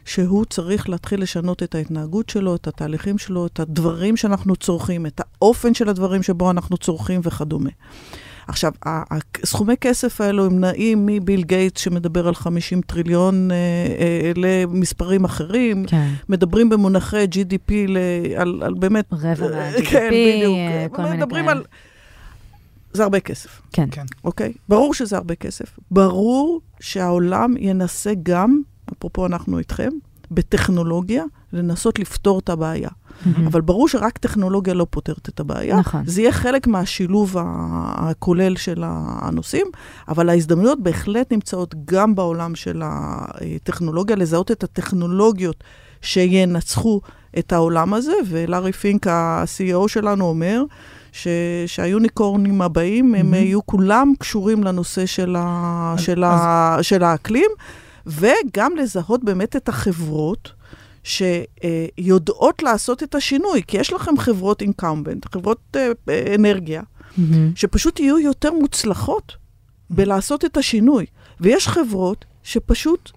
[0.05, 5.21] שהוא צריך להתחיל לשנות את ההתנהגות שלו, את התהליכים שלו, את הדברים שאנחנו צורכים, את
[5.21, 7.69] האופן של הדברים שבו אנחנו צורכים וכדומה.
[8.47, 8.71] עכשיו,
[9.45, 13.55] סכומי כסף האלו הם נעים מביל גייטס שמדבר על 50 טריליון אה,
[13.99, 16.09] אה, למספרים אחרים, כן.
[16.29, 17.97] מדברים במונחי GDP ל,
[18.35, 19.05] על, על באמת...
[19.11, 20.95] רבע מה-GDP, כן, בדיוק.
[20.95, 21.63] כל מיני מדברים על...
[22.93, 23.61] זה הרבה כסף.
[23.73, 23.87] כן.
[23.91, 24.05] כן.
[24.23, 24.53] אוקיי?
[24.69, 25.79] ברור שזה הרבה כסף.
[25.91, 28.61] ברור שהעולם ינסה גם,
[28.97, 29.89] אפרופו אנחנו איתכם,
[30.31, 31.23] בטכנולוגיה,
[31.53, 32.89] לנסות לפתור את הבעיה.
[32.89, 33.27] Mm-hmm.
[33.47, 35.79] אבל ברור שרק טכנולוגיה לא פותרת את הבעיה.
[35.79, 36.03] נכון.
[36.05, 39.67] זה יהיה חלק מהשילוב הכולל של הנושאים,
[40.07, 45.63] אבל ההזדמנויות בהחלט נמצאות גם בעולם של הטכנולוגיה, לזהות את הטכנולוגיות
[46.01, 47.01] שינצחו
[47.39, 50.63] את העולם הזה, ולארי פינק, ה-CEO שלנו, אומר,
[51.11, 51.27] ש,
[51.67, 53.17] שהיוניקורנים הבאים, mm-hmm.
[53.17, 56.39] הם יהיו כולם קשורים לנושא של, ה, של, אז...
[56.43, 57.51] ה, של האקלים,
[58.07, 60.51] וגם לזהות באמת את החברות.
[61.03, 67.21] שיודעות לעשות את השינוי, כי יש לכם חברות אינקאומבנט, חברות uh, אנרגיה, mm-hmm.
[67.55, 69.35] שפשוט יהיו יותר מוצלחות
[69.89, 71.05] בלעשות את השינוי.
[71.39, 73.11] ויש חברות שפשוט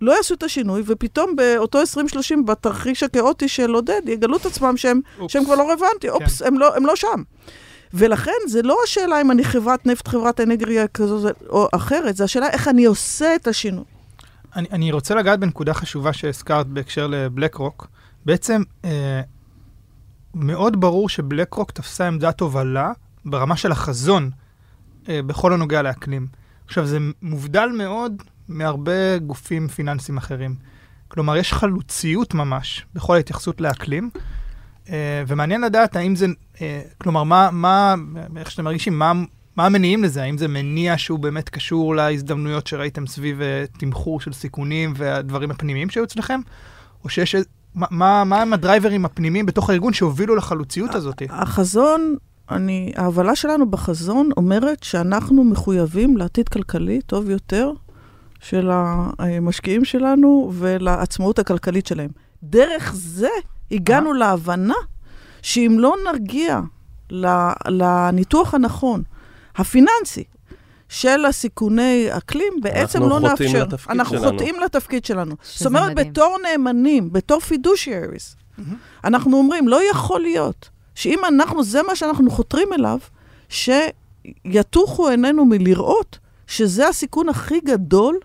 [0.00, 5.00] לא יעשו את השינוי, ופתאום באותו 2030, בתרחיש הכאוטי של עודד, יגלו את עצמם שהם,
[5.28, 6.12] שהם כבר לא רלוונטיים.
[6.12, 6.24] כן.
[6.24, 7.22] אופס, הם לא, הם לא שם.
[7.94, 12.50] ולכן זה לא השאלה אם אני חברת נפט, חברת אנרגיה כזו או אחרת, זה השאלה
[12.50, 13.84] איך אני עושה את השינוי.
[14.56, 17.86] אני, אני רוצה לגעת בנקודה חשובה שהזכרת בהקשר לבלק רוק.
[18.24, 19.20] בעצם אה,
[20.34, 22.92] מאוד ברור שבלק רוק תפסה עמדת הובלה
[23.24, 24.30] ברמה של החזון
[25.08, 26.26] אה, בכל הנוגע לאקלים.
[26.66, 30.54] עכשיו, זה מובדל מאוד מהרבה גופים פיננסיים אחרים.
[31.08, 34.10] כלומר, יש חלוציות ממש בכל ההתייחסות לאקלים,
[34.88, 36.26] אה, ומעניין לדעת האם זה,
[36.60, 37.94] אה, כלומר, מה, מה,
[38.36, 39.12] איך שאתם מרגישים, מה,
[39.56, 40.22] מה המניעים לזה?
[40.22, 45.90] האם זה מניע שהוא באמת קשור להזדמנויות שראיתם סביב uh, תמחור של סיכונים והדברים הפנימיים
[45.90, 46.40] שהיו אצלכם?
[47.04, 47.36] או שיש...
[47.74, 51.22] מה, מה, מה הם הדרייברים הפנימיים בתוך הארגון שהובילו לחלוציות הזאת?
[51.30, 52.16] החזון,
[52.50, 57.72] אני, ההבלה שלנו בחזון אומרת שאנחנו מחויבים לעתיד כלכלי טוב יותר
[58.40, 62.10] של המשקיעים שלנו ולעצמאות הכלכלית שלהם.
[62.42, 63.28] דרך זה
[63.70, 64.74] הגענו להבנה
[65.42, 66.60] שאם לא נרגיע
[67.68, 69.02] לניתוח הנכון,
[69.60, 70.24] הפיננסי
[70.88, 73.64] של הסיכוני אקלים, בעצם לא נאפשר.
[73.88, 74.30] אנחנו שלנו.
[74.30, 75.34] חוטאים לתפקיד שלנו.
[75.42, 76.10] זאת אומרת, מדהים.
[76.12, 78.62] בתור נאמנים, בתור פידושייריס, mm-hmm.
[79.04, 82.98] אנחנו אומרים, לא יכול להיות שאם אנחנו, זה מה שאנחנו חותרים אליו,
[83.48, 88.18] שיתוחו עינינו מלראות שזה הסיכון הכי גדול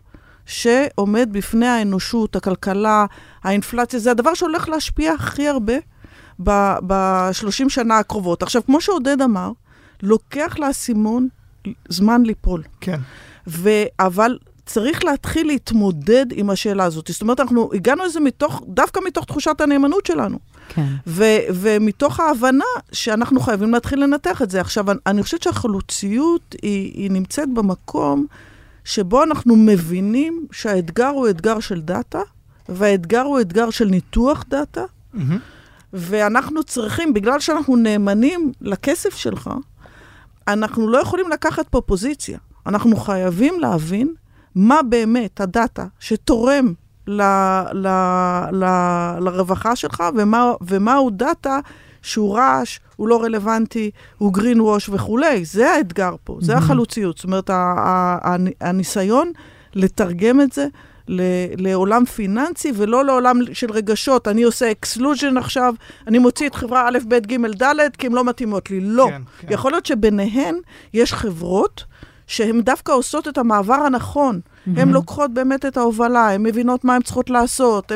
[0.45, 3.05] שעומד בפני האנושות, הכלכלה,
[3.43, 5.73] האינפלציה, זה הדבר שהולך להשפיע הכי הרבה
[6.39, 8.43] ב-30 שנה הקרובות.
[8.43, 9.51] עכשיו, כמו שעודד אמר,
[10.01, 11.27] לוקח לאסימון
[11.89, 12.63] זמן ליפול.
[12.81, 12.99] כן.
[13.47, 13.69] ו...
[13.99, 17.07] אבל צריך להתחיל להתמודד עם השאלה הזאת.
[17.11, 20.39] זאת אומרת, אנחנו הגענו לזה מתוך, דווקא מתוך תחושת הנאמנות שלנו.
[20.69, 20.87] כן.
[21.07, 24.61] ו- ומתוך ההבנה שאנחנו חייבים להתחיל לנתח את זה.
[24.61, 28.25] עכשיו, אני, אני חושבת שהחלוציות היא, היא נמצאת במקום
[28.85, 32.21] שבו אנחנו מבינים שהאתגר הוא אתגר של דאטה,
[32.69, 34.83] והאתגר הוא אתגר של ניתוח דאטה,
[35.15, 35.17] mm-hmm.
[35.93, 39.49] ואנחנו צריכים, בגלל שאנחנו נאמנים לכסף שלך,
[40.47, 42.37] אנחנו לא יכולים לקחת פה פוזיציה.
[42.65, 44.13] אנחנו חייבים להבין
[44.55, 46.73] מה באמת הדאטה שתורם
[47.07, 47.21] ל,
[47.73, 47.87] ל,
[48.51, 48.65] ל,
[49.19, 51.59] לרווחה שלך, ומה, ומהו דאטה
[52.01, 55.45] שהוא רעש, הוא לא רלוונטי, הוא green wash וכולי.
[55.45, 57.17] זה האתגר פה, זה החלוציות.
[57.17, 57.49] זאת אומרת,
[58.61, 59.31] הניסיון
[59.73, 60.67] לתרגם את זה
[61.57, 64.27] לעולם פיננסי ולא לעולם של רגשות.
[64.27, 65.73] אני עושה exclusion עכשיו,
[66.07, 68.79] אני מוציא את חברה א', ב', ג', ד', כי הן לא מתאימות לי.
[68.81, 69.07] לא.
[69.09, 69.53] כן, כן.
[69.53, 70.55] יכול להיות שביניהן
[70.93, 71.83] יש חברות
[72.27, 74.39] שהן דווקא עושות את המעבר הנכון.
[74.45, 74.69] Mm-hmm.
[74.79, 77.91] הן לוקחות באמת את ההובלה, הן מבינות מה הן צריכות לעשות,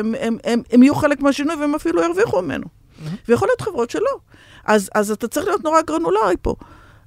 [0.70, 2.64] הן יהיו חלק מהשינוי והן אפילו ירוויחו ממנו.
[2.64, 3.08] Mm-hmm.
[3.28, 4.18] ויכול להיות חברות שלא.
[4.64, 6.54] אז, אז אתה צריך להיות נורא גרנולרי פה.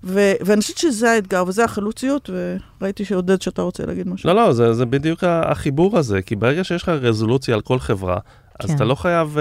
[0.04, 2.30] ו- ואני חושבת שזה האתגר, וזה החלוציות,
[2.82, 4.30] וראיתי שעודד שאתה רוצה להגיד משהו.
[4.30, 8.18] לא, לא, זה, זה בדיוק החיבור הזה, כי ברגע שיש לך רזולוציה על כל חברה,
[8.60, 8.76] אז כן.
[8.76, 9.40] אתה לא חייב uh,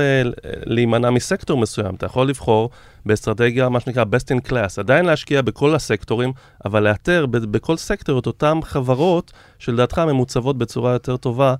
[0.66, 2.70] להימנע מסקטור מסוים, אתה יכול לבחור
[3.06, 6.32] באסטרטגיה, מה שנקרא best in class, עדיין להשקיע בכל הסקטורים,
[6.64, 11.54] אבל לאתר ב- בכל סקטור את אותן חברות שלדעתך ממוצבות בצורה יותר טובה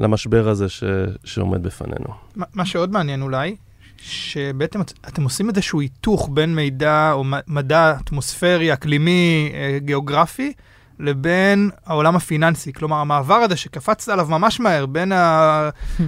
[0.00, 0.84] למשבר הזה ש-
[1.24, 2.06] שעומד בפנינו.
[2.36, 3.56] מה שעוד מעניין אולי,
[4.02, 10.52] שבעצם אתם עושים איזשהו היתוך בין מידע או מדע אטמוספרי, אקלימי, אה, גיאוגרפי,
[10.98, 12.72] לבין העולם הפיננסי.
[12.72, 15.12] כלומר, המעבר הזה שקפצת עליו ממש מהר, בין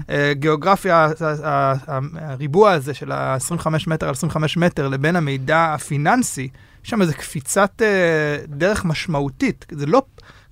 [0.09, 1.09] הגיאוגרפיה,
[1.44, 1.74] אה,
[2.14, 6.48] הריבוע הזה של ה-25 מטר על 25 מטר, לבין המידע הפיננסי,
[6.85, 9.66] יש שם איזו קפיצת אה, דרך משמעותית.
[9.72, 10.02] זה לא,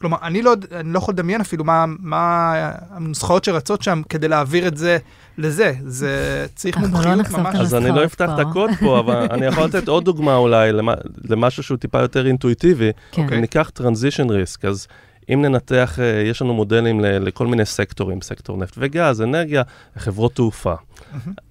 [0.00, 2.52] כלומר, אני לא, אני לא יכול לדמיין אפילו מה, מה
[2.90, 4.98] הנוסחאות שרצות שם כדי להעביר את זה
[5.38, 5.72] לזה.
[5.84, 6.10] זה
[6.54, 7.56] צריך לא מומחיות נחשוף ממש.
[7.56, 10.88] אז אני לא אפתח את הקוד פה, אבל אני יכול לתת עוד דוגמה אולי למ-
[11.30, 12.90] למשהו שהוא טיפה יותר אינטואיטיבי.
[13.12, 13.22] כן.
[13.22, 13.36] אוקיי.
[13.36, 14.86] אם ניקח transition risk, אז
[15.34, 19.62] אם ננתח, אה, יש לנו מודלים ל- לכל מיני סקטורים, סקטור נפט וגז, אנרגיה,
[19.98, 20.74] חברות תעופה.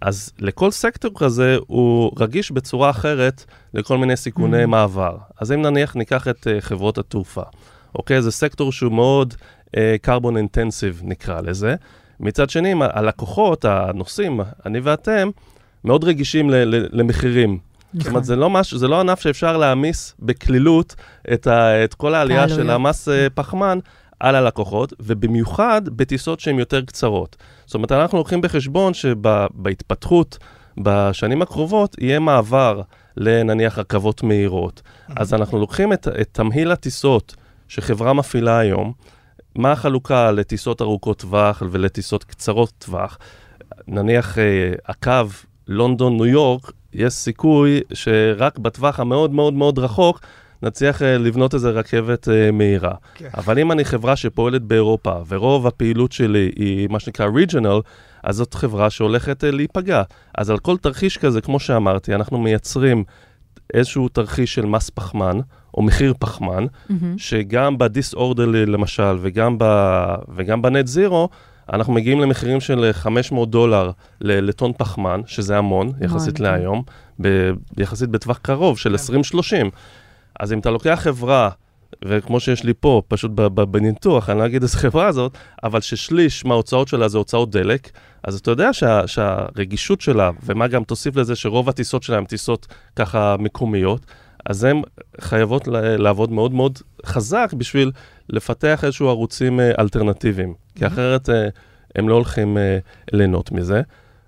[0.02, 4.66] אז לכל סקטור כזה הוא רגיש בצורה אחרת לכל מיני סיכוני.
[4.66, 5.18] מעבר.
[5.42, 7.42] אז אם נניח ניקח את אה, חברות התעופה,
[7.96, 8.22] אוקיי?
[8.22, 9.34] זה סקטור שהוא מאוד
[9.78, 11.76] אה, carbon intensive נקרא לזה.
[12.20, 15.30] מצד שני, הלקוחות, הנוסעים, אני ואתם,
[15.84, 16.50] מאוד רגישים
[16.92, 17.58] למחירים.
[17.94, 18.12] זאת נכון.
[18.12, 20.96] אומרת, זה לא, מש, זה לא ענף שאפשר להעמיס בקלילות
[21.34, 22.70] את, ה, את כל העלייה של.
[22.70, 23.80] המס אה, פחמן
[24.20, 27.36] על הלקוחות, ובמיוחד בטיסות שהן יותר קצרות.
[27.66, 30.38] זאת אומרת, אנחנו לוקחים בחשבון שבהתפתחות
[30.78, 32.82] בשנים הקרובות יהיה מעבר
[33.18, 34.82] לנניח רכבות מהירות.
[35.16, 37.36] אז אנחנו לוקחים את, את תמהיל הטיסות
[37.70, 38.94] שחברה מפעילה היום,
[39.56, 43.18] מה החלוקה לטיסות ארוכות טווח ולטיסות קצרות טווח.
[43.88, 45.30] נניח אה, הקו
[45.68, 50.20] לונדון-ניו יורק, יש סיכוי שרק בטווח המאוד מאוד מאוד רחוק
[50.64, 52.94] נצליח אה, לבנות איזה רכבת אה, מהירה.
[53.16, 53.30] כן.
[53.38, 57.82] אבל אם אני חברה שפועלת באירופה, ורוב הפעילות שלי היא מה שנקרא regional,
[58.24, 60.04] אז זאת חברה שהולכת אה, להיפגע.
[60.38, 63.04] אז על כל תרחיש כזה, כמו שאמרתי, אנחנו מייצרים
[63.74, 65.40] איזשהו תרחיש של מס פחמן,
[65.74, 67.18] או מחיר פחמן, מהמם.
[67.18, 69.66] שגם ב-disorderly למשל, וגם, ב,
[70.36, 71.30] וגם בנט זירו,
[71.74, 76.44] אנחנו מגיעים למחירים של 500 דולר ל- לטון פחמן, שזה המון, יחסית כן.
[76.44, 76.84] להיום,
[77.22, 79.20] ב- יחסית בטווח קרוב של כן.
[79.68, 79.70] 20-30.
[80.40, 81.50] אז אם אתה לוקח חברה,
[82.06, 83.32] וכמו שיש לי פה, פשוט
[83.72, 87.90] בניתוח, אני לא אגיד איזה חברה זאת, אבל ששליש מההוצאות שלה זה הוצאות דלק,
[88.24, 92.68] אז אתה יודע שה, שהרגישות שלה, ומה גם תוסיף לזה שרוב הטיסות שלה הן טיסות
[92.96, 94.06] ככה מקומיות,
[94.46, 94.82] אז הן
[95.22, 97.92] חייבות לעבוד מאוד מאוד חזק בשביל
[98.30, 101.48] לפתח איזשהו ערוצים אה, אלטרנטיביים, כי אחרת אה,
[101.96, 102.78] הם לא הולכים אה,
[103.12, 103.82] ליהנות מזה.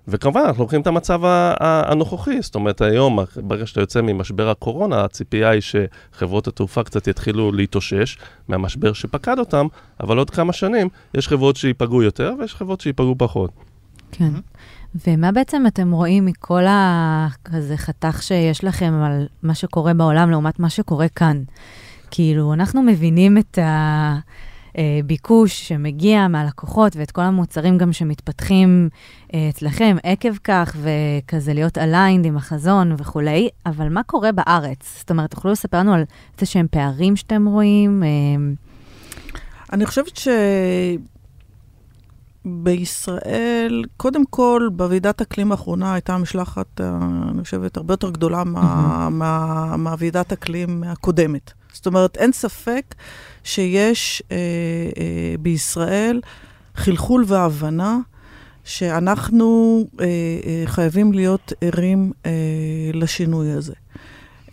[0.08, 4.50] וכמובן, אנחנו לוקחים את המצב ה- ה- הנוכחי, זאת אומרת, היום, ברגע שאתה יוצא ממשבר
[4.50, 9.66] הקורונה, הציפייה היא שחברות התעופה קצת יתחילו להתאושש מהמשבר שפקד אותם,
[10.00, 13.50] אבל עוד כמה שנים יש חברות שייפגעו יותר ויש חברות שייפגעו פחות.
[14.12, 14.30] כן.
[15.06, 20.70] ומה בעצם אתם רואים מכל הכזה חתך שיש לכם על מה שקורה בעולם לעומת מה
[20.70, 21.42] שקורה כאן?
[22.10, 23.58] כאילו, אנחנו מבינים את
[24.74, 28.88] הביקוש שמגיע מהלקוחות ואת כל המוצרים גם שמתפתחים
[29.34, 34.98] אה, אצלכם עקב כך, וכזה להיות aligned עם החזון וכולי, אבל מה קורה בארץ?
[34.98, 36.04] זאת אומרת, תוכלו לספר לנו על
[36.34, 38.02] איזה שהם פערים שאתם רואים?
[38.02, 38.08] אה,
[39.72, 40.20] אני חושבת
[42.44, 46.98] שבישראל, קודם כל, בוועידת אקלים האחרונה הייתה משלחת, אה,
[47.30, 51.52] אני חושבת, הרבה יותר גדולה מה, מה, מהוועידת אקלים הקודמת.
[51.72, 52.94] זאת אומרת, אין ספק
[53.44, 56.20] שיש אה, אה, בישראל
[56.74, 57.98] חלחול והבנה
[58.64, 62.30] שאנחנו אה, אה, חייבים להיות ערים אה,
[62.94, 63.74] לשינוי הזה.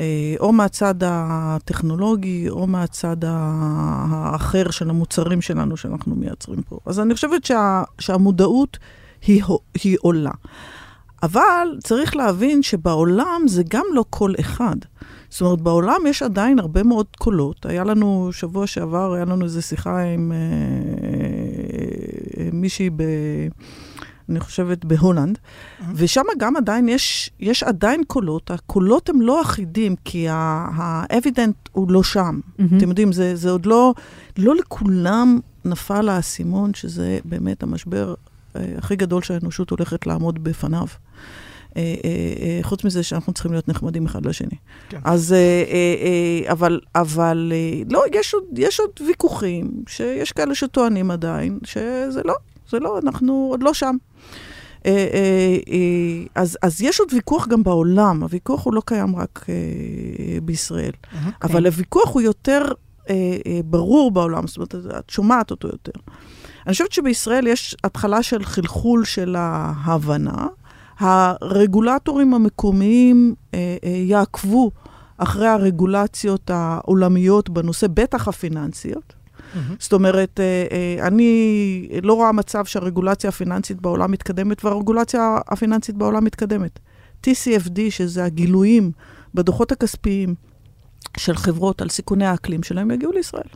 [0.01, 6.79] אה, או מהצד הטכנולוגי, או מהצד האחר של המוצרים שלנו שאנחנו מייצרים פה.
[6.85, 8.77] אז אני חושבת שה, שהמודעות
[9.21, 9.43] היא,
[9.83, 10.31] היא עולה.
[11.23, 14.75] אבל צריך להבין שבעולם זה גם לא קול אחד.
[15.29, 17.65] זאת אומרת, בעולם יש עדיין הרבה מאוד קולות.
[17.65, 20.37] היה לנו, שבוע שעבר, היה לנו איזו שיחה עם אה,
[22.37, 23.03] אה, מישהי ב...
[24.29, 25.37] אני חושבת בהולנד,
[25.95, 32.03] ושם גם עדיין יש, יש עדיין קולות, הקולות הם לא אחידים, כי האבידנט הוא לא
[32.03, 32.39] שם.
[32.59, 32.77] מהמם.
[32.77, 33.93] אתם יודעים, זה, זה עוד לא,
[34.37, 38.13] לא לכולם נפל האסימון שזה באמת המשבר
[38.55, 40.87] אה, הכי גדול שהאנושות הולכת לעמוד בפניו.
[41.77, 42.09] אה, אה,
[42.41, 44.57] אה, חוץ מזה שאנחנו צריכים להיות נחמדים אחד לשני.
[44.89, 44.99] כן.
[45.03, 45.35] אז,
[46.51, 47.51] אבל, אבל,
[47.89, 52.35] לא, יש עוד, יש עוד ויכוחים, שיש כאלה שטוענים עדיין, שזה לא,
[52.69, 53.95] זה לא, אנחנו עוד לא שם.
[56.35, 59.45] אז, אז יש עוד ויכוח גם בעולם, הוויכוח הוא לא קיים רק
[60.43, 60.91] בישראל.
[61.43, 62.65] אבל הוויכוח הוא יותר
[63.65, 65.91] ברור בעולם, זאת אומרת, את שומעת אותו יותר.
[66.65, 70.47] אני חושבת שבישראל יש התחלה של חלחול של ההבנה.
[70.99, 74.71] הרגולטורים המקומיים אה, אה, יעקבו
[75.17, 79.19] אחרי הרגולציות העולמיות בנושא, בטח הפיננסיות.
[79.79, 86.23] זאת אומרת, אה, אה, אני לא רואה מצב שהרגולציה הפיננסית בעולם מתקדמת, והרגולציה הפיננסית בעולם
[86.23, 86.79] מתקדמת.
[87.23, 88.91] TCFD, שזה הגילויים
[89.33, 90.35] בדוחות הכספיים
[91.17, 93.49] של חברות על סיכוני האקלים שלהם, יגיעו לישראל,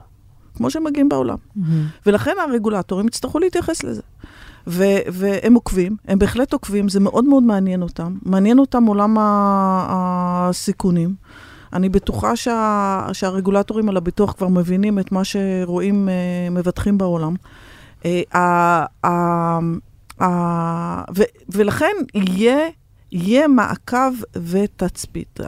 [0.56, 1.38] כמו שהם מגיעים בעולם.
[1.56, 1.88] מהמם.
[2.06, 4.02] ולכן הרגולטורים יצטרכו להתייחס לזה.
[4.68, 8.18] ו- והם עוקבים, הם בהחלט עוקבים, זה מאוד מאוד מעניין אותם.
[8.22, 9.16] מעניין אותם עולם
[9.90, 11.16] הסיכונים.
[11.74, 17.34] אני בטוחה שה, שהרגולטורים על הביטוח כבר מבינים את מה שרואים אה, מבטחים בעולם.
[18.06, 19.60] אה, אה, אה,
[20.22, 22.58] אה, ו, ולכן יהיה...
[23.16, 25.40] יהיה מעקב ותצפית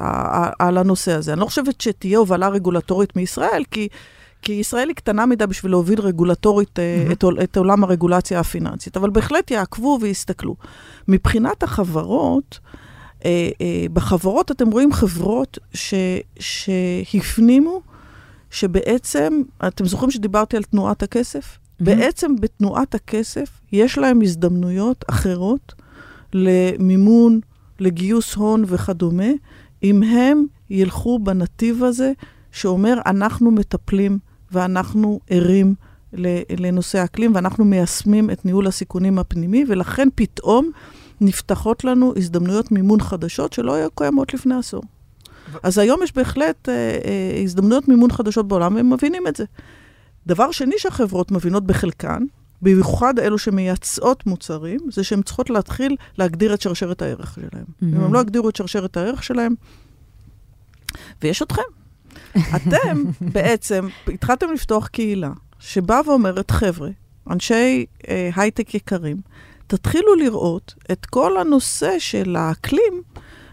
[0.60, 1.34] על הנושא הזה.
[1.34, 3.88] אני לא חושבת שתהיה הובלה רגולטורית מישראל, כי,
[4.46, 7.12] כי ישראל היא קטנה מדי בשביל להוביל רגולטורית mm-hmm.
[7.12, 10.56] את, את עולם הרגולציה הפיננסית, אבל בהחלט יעקבו ויסתכלו.
[11.08, 12.60] מבחינת החברות,
[13.26, 15.94] אה, אה, בחברות אתם רואים חברות ש,
[16.40, 17.82] שהפנימו
[18.52, 21.58] שבעצם, אתם זוכרים שדיברתי על תנועת הכסף?
[21.58, 21.84] Mm-hmm.
[21.84, 25.74] בעצם בתנועת הכסף יש להם הזדמנויות אחרות
[26.34, 27.40] למימון,
[27.80, 29.30] לגיוס הון וכדומה,
[29.84, 32.12] אם הם ילכו בנתיב הזה
[32.52, 34.20] שאומר, אנחנו מטפלים
[34.52, 35.76] ואנחנו ערים
[36.58, 40.72] לנושא האקלים, ואנחנו מיישמים את ניהול הסיכונים הפנימי, ולכן פתאום
[41.22, 44.84] נפתחות לנו הזדמנויות מימון חדשות שלא היו קיימות לפני עשור.
[45.64, 49.46] אז היום יש בהחלט אה, אה, הזדמנויות מימון חדשות בעולם, והם מבינים את זה.
[50.28, 52.24] דבר שני שהחברות מבינות בחלקן,
[52.62, 57.48] במיוחד אלו שמייצאות מוצרים, זה שהן צריכות להתחיל להגדיר את שרשרת הערך שלהם.
[57.54, 57.86] Mm-hmm.
[57.86, 59.56] אם הם לא יגדירו את שרשרת הערך שלהם,
[61.22, 61.62] ויש אתכם.
[62.56, 66.90] אתם בעצם התחלתם לפתוח קהילה שבאה ואומרת, חבר'ה,
[67.30, 69.18] אנשי אה, הייטק יקרים,
[69.68, 73.02] תתחילו לראות את כל הנושא של האקלים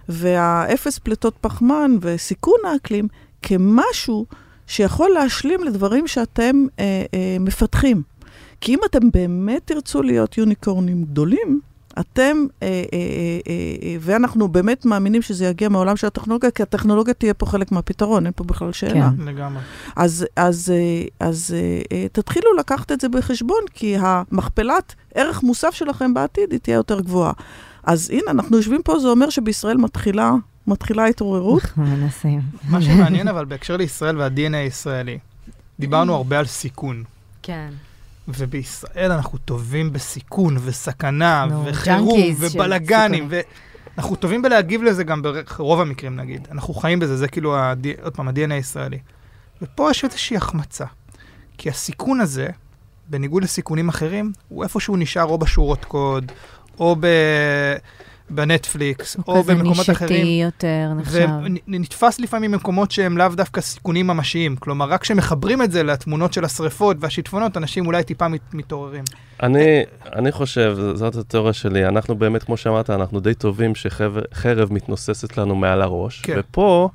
[0.08, 3.08] והאפס פליטות פחמן וסיכון האקלים
[3.42, 4.26] כמשהו
[4.66, 8.02] שיכול להשלים לדברים שאתם אה, אה, מפתחים.
[8.60, 11.60] כי אם אתם באמת תרצו להיות יוניקורנים גדולים,
[12.00, 17.14] אתם, אה, אה, אה, אה, ואנחנו באמת מאמינים שזה יגיע מהעולם של הטכנולוגיה, כי הטכנולוגיה
[17.14, 19.10] תהיה פה חלק מהפתרון, אין פה בכלל שאלה.
[19.18, 19.62] כן, לגמרי.
[19.96, 25.74] אז, אז, אה, אז אה, אה, תתחילו לקחת את זה בחשבון, כי המכפלת ערך מוסף
[25.74, 27.32] שלכם בעתיד היא תהיה יותר גבוהה.
[27.84, 30.32] אז הנה, אנחנו יושבים פה, זה אומר שבישראל מתחילה,
[30.66, 31.62] מתחילה התעוררות.
[31.64, 32.40] אנחנו מנסים.
[32.68, 35.18] מה שמעניין אבל בהקשר לישראל וה-DNA הישראלי,
[35.80, 37.04] דיברנו הרבה על סיכון.
[37.42, 37.68] כן.
[38.28, 43.28] ובישראל אנחנו טובים בסיכון וסכנה no, וחירום ובלאגנים,
[43.96, 46.48] ואנחנו טובים בלהגיב לזה גם ברוב המקרים נגיד.
[46.50, 47.86] אנחנו חיים בזה, זה כאילו, הד...
[48.02, 48.98] עוד פעם, ה-DNA הישראלי.
[49.62, 50.84] ופה יש איזושהי החמצה.
[51.58, 52.48] כי הסיכון הזה,
[53.08, 56.32] בניגוד לסיכונים אחרים, הוא איפשהו נשאר או בשורות קוד,
[56.78, 57.06] או ב...
[58.32, 59.94] בנטפליקס, או במקומות אחרים.
[59.94, 61.28] כזה נישתי יותר, נחשב.
[61.68, 64.56] ונתפס לפעמים במקומות שהם לאו דווקא סיכונים ממשיים.
[64.56, 69.04] כלומר, רק כשמחברים את זה לתמונות של השריפות והשיטפונות, אנשים אולי טיפה מתעוררים.
[69.42, 69.82] אני,
[70.16, 75.54] אני חושב, זאת התיאוריה שלי, אנחנו באמת, כמו שאמרת, אנחנו די טובים שחרב מתנוססת לנו
[75.54, 76.34] מעל הראש, כן.
[76.38, 76.88] ופה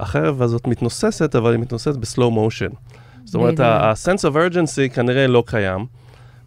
[0.00, 2.68] החרב הזאת מתנוססת, אבל היא מתנוססת בסלואו מושן.
[3.24, 5.86] זאת אומרת, ה-sense of urgency כנראה לא קיים,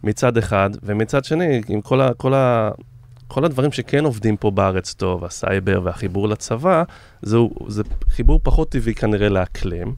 [0.02, 2.14] מצד אחד, ומצד שני, עם כל ה...
[2.14, 2.70] כל ה
[3.28, 6.82] כל הדברים שכן עובדים פה בארץ טוב, הסייבר והחיבור לצבא,
[7.22, 7.36] זה,
[7.68, 9.94] זה חיבור פחות טבעי כנראה לאקלים.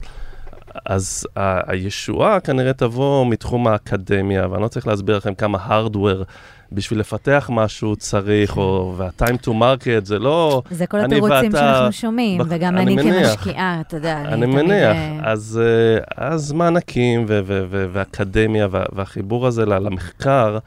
[0.85, 6.23] אז ה- הישועה כנראה תבוא מתחום האקדמיה, ואני לא צריך להסביר לכם כמה הארדוור
[6.71, 10.61] בשביל לפתח משהו צריך, או, וה-time to market, זה לא...
[10.69, 12.45] זה כל התירוצים שאנחנו שומעים, בח...
[12.49, 14.93] וגם אני, אני כמשקיעה, אתה יודע, אני, אני מניח.
[14.93, 15.21] תמיד...
[15.23, 17.25] אז, אה, אז מענקים
[17.91, 20.57] ואקדמיה והחיבור הזה למחקר,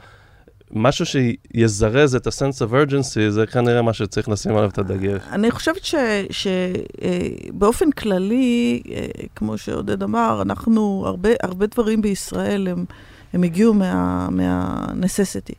[0.72, 5.22] משהו שיזרז את ה-sense of urgency, זה כנראה מה שצריך לשים עליו את הדגש.
[5.32, 5.88] אני חושבת
[6.30, 12.84] שבאופן אה, כללי, אה, כמו שעודד אמר, אנחנו, הרבה, הרבה דברים בישראל הם,
[13.32, 15.54] הם הגיעו מה, מה-necessity.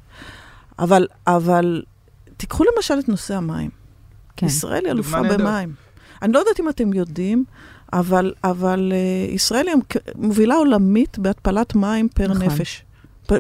[0.80, 1.82] אבל, אבל
[2.38, 3.70] תיקחו למשל את נושא המים.
[4.38, 4.46] כן.
[4.46, 5.74] ישראל היא אלופה במים.
[6.22, 7.44] אני לא יודעת אם אתם יודעים,
[7.94, 9.76] אבל, אבל uh, ישראל היא
[10.16, 12.44] מובילה עולמית בהתפלת מים פר נכון.
[12.44, 12.84] נפש.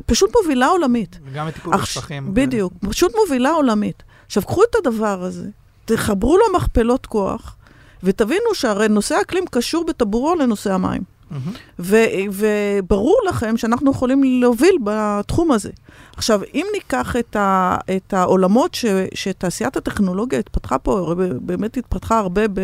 [0.05, 1.19] פשוט מובילה עולמית.
[1.25, 2.33] וגם את טיפול בשפכים.
[2.33, 2.89] בדיוק, ו...
[2.89, 4.03] פשוט מובילה עולמית.
[4.25, 5.47] עכשיו, קחו את הדבר הזה,
[5.85, 7.55] תחברו לו מכפלות כוח,
[8.03, 11.01] ותבינו שהרי נושא האקלים קשור בטבורו לנושא המים.
[11.01, 11.35] Mm-hmm.
[11.79, 15.69] ו- וברור לכם שאנחנו יכולים להוביל בתחום הזה.
[16.17, 22.47] עכשיו, אם ניקח את, ה- את העולמות ש- שתעשיית הטכנולוגיה התפתחה פה, באמת התפתחה הרבה
[22.47, 22.59] ב-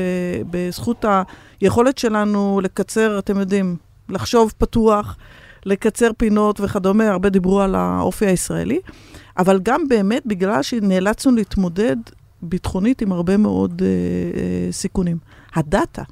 [0.51, 1.05] בזכות
[1.61, 3.75] היכולת שלנו לקצר, אתם יודעים,
[4.09, 5.17] לחשוב פתוח,
[5.67, 8.79] לקצר פינות וכדומה, הרבה דיברו על האופי הישראלי,
[9.37, 11.95] אבל גם באמת בגלל שנאלצנו להתמודד
[12.41, 15.17] ביטחונית עם הרבה מאוד אה, אה, סיכונים.
[15.55, 16.03] הדאטה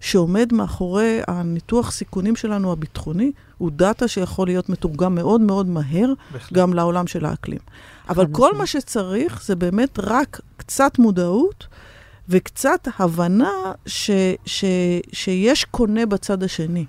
[0.00, 6.58] שעומד מאחורי הניתוח סיכונים שלנו הביטחוני, הוא דאטה שיכול להיות מתורגם מאוד מאוד מהר, בכלל.
[6.58, 7.60] גם לעולם של האקלים.
[8.08, 11.66] אבל כל מה שצריך זה באמת רק קצת מודעות
[12.28, 14.10] וקצת הבנה ש,
[14.44, 14.64] ש,
[15.12, 16.84] שיש קונה בצד השני.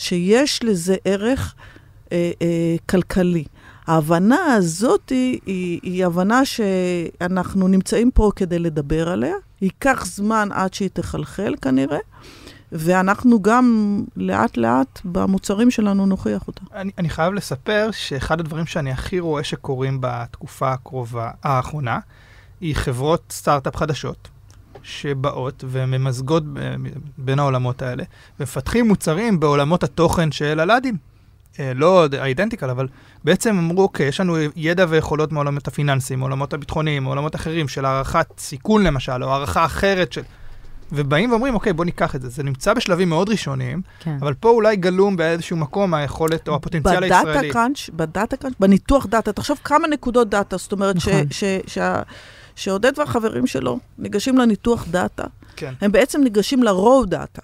[0.00, 1.54] שיש לזה ערך
[2.12, 3.44] אה, אה, כלכלי.
[3.86, 9.34] ההבנה הזאת היא, היא, היא הבנה שאנחנו נמצאים פה כדי לדבר עליה.
[9.60, 11.98] ייקח זמן עד שהיא תחלחל כנראה,
[12.72, 16.60] ואנחנו גם לאט-לאט במוצרים שלנו נוכיח אותה.
[16.74, 21.98] אני, אני חייב לספר שאחד הדברים שאני הכי רואה שקורים בתקופה הקרובה, האחרונה,
[22.60, 24.28] היא חברות סטארט-אפ חדשות,
[24.82, 26.42] שבאות וממזגות
[27.18, 28.04] בין העולמות האלה,
[28.40, 30.96] ומפתחים מוצרים בעולמות התוכן של אלאדין.
[31.60, 32.88] אה, לא identical, אבל
[33.24, 38.26] בעצם אמרו, אוקיי, יש לנו ידע ויכולות מעולמות הפיננסיים, מעולמות הביטחוניים, מעולמות אחרים של הערכת
[38.38, 40.22] סיכון למשל, או הערכה אחרת של...
[40.92, 42.28] ובאים ואומרים, אוקיי, בוא ניקח את זה.
[42.28, 44.16] זה נמצא בשלבים מאוד ראשוניים, כן.
[44.20, 47.30] אבל פה אולי גלום באיזשהו מקום היכולת או הפוטנציאל הישראלי.
[47.30, 51.12] ב data crunch, ב data crunch, בניתוח דאטה, תחשוב כמה נקודות דאטה, זאת אומרת נכון.
[51.30, 51.78] ש, ש, ש,
[52.60, 55.24] שעודד והחברים שלו ניגשים לניתוח דאטה,
[55.56, 55.74] כן.
[55.80, 57.42] הם בעצם ניגשים ל-raw דאטה.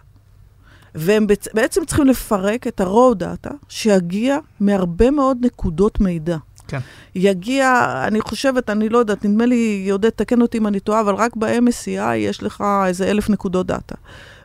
[0.95, 6.37] והם בעצם צריכים לפרק את ה-raw דאטה, שיגיע מהרבה מאוד נקודות מידע.
[6.69, 6.79] כן.
[7.15, 11.15] יגיע, אני חושבת, אני לא יודעת, נדמה לי, יהודה, תקן אותי אם אני טועה, אבל
[11.15, 13.95] רק ב-MSCI יש לך איזה אלף נקודות דאטה.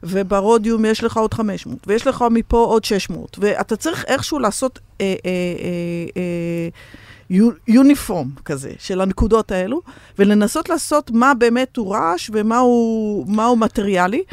[0.04, 5.06] וברודיום יש לך עוד 500, ויש לך מפה עוד 600, ואתה צריך איכשהו לעשות אה,
[5.06, 6.70] אה, אה, אה,
[7.68, 9.82] יוניפורם כזה של הנקודות האלו,
[10.20, 14.24] ולנסות לעשות מה באמת הוא רעש ומה הוא, הוא מטריאלי.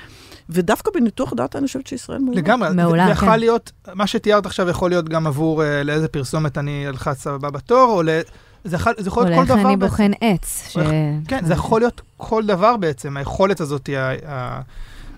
[0.50, 2.40] ודווקא בניתוח דאטה אני חושבת שישראל מעולה.
[2.40, 3.38] לגמרי, מעולה, זה יכול כן.
[3.38, 7.90] להיות, מה שתיארת עכשיו יכול להיות גם עבור uh, לאיזה פרסומת אני אלחץ הבא בתור,
[7.90, 8.08] או ל...
[8.64, 9.54] זה יכול, זה יכול להיות כל דבר.
[9.54, 10.68] או לאיך אני בוחן עץ.
[10.68, 10.78] ש...
[11.28, 13.96] כן, זה יכול להיות כל דבר בעצם, היכולת הזאת היא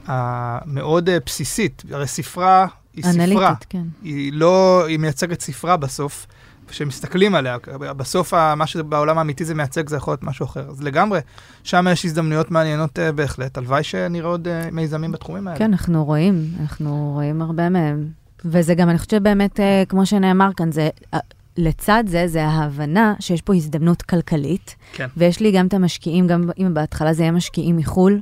[0.06, 1.82] המאוד אה, בסיסית.
[1.90, 2.66] הרי ספרה
[2.96, 3.24] היא ספרה.
[3.24, 3.82] אנליטית, כן.
[4.02, 6.26] היא לא, היא מייצגת ספרה בסוף.
[6.70, 7.56] שמסתכלים עליה,
[7.96, 10.68] בסוף מה שבעולם האמיתי זה מייצג זה יכול להיות משהו אחר.
[10.68, 11.20] אז לגמרי,
[11.64, 13.58] שם יש הזדמנויות מעניינות uh, בהחלט.
[13.58, 15.58] הלוואי שנראה עוד uh, מיזמים בתחומים האלה.
[15.58, 18.08] כן, אנחנו רואים, אנחנו רואים הרבה מהם.
[18.44, 20.88] וזה גם, אני חושבת שבאמת, uh, כמו שנאמר כאן, זה...
[21.14, 21.18] Uh,
[21.56, 25.06] לצד זה, זה ההבנה שיש פה הזדמנות כלכלית, כן.
[25.16, 28.20] ויש לי גם את המשקיעים, גם אם בהתחלה זה יהיה משקיעים מחו"ל, אה,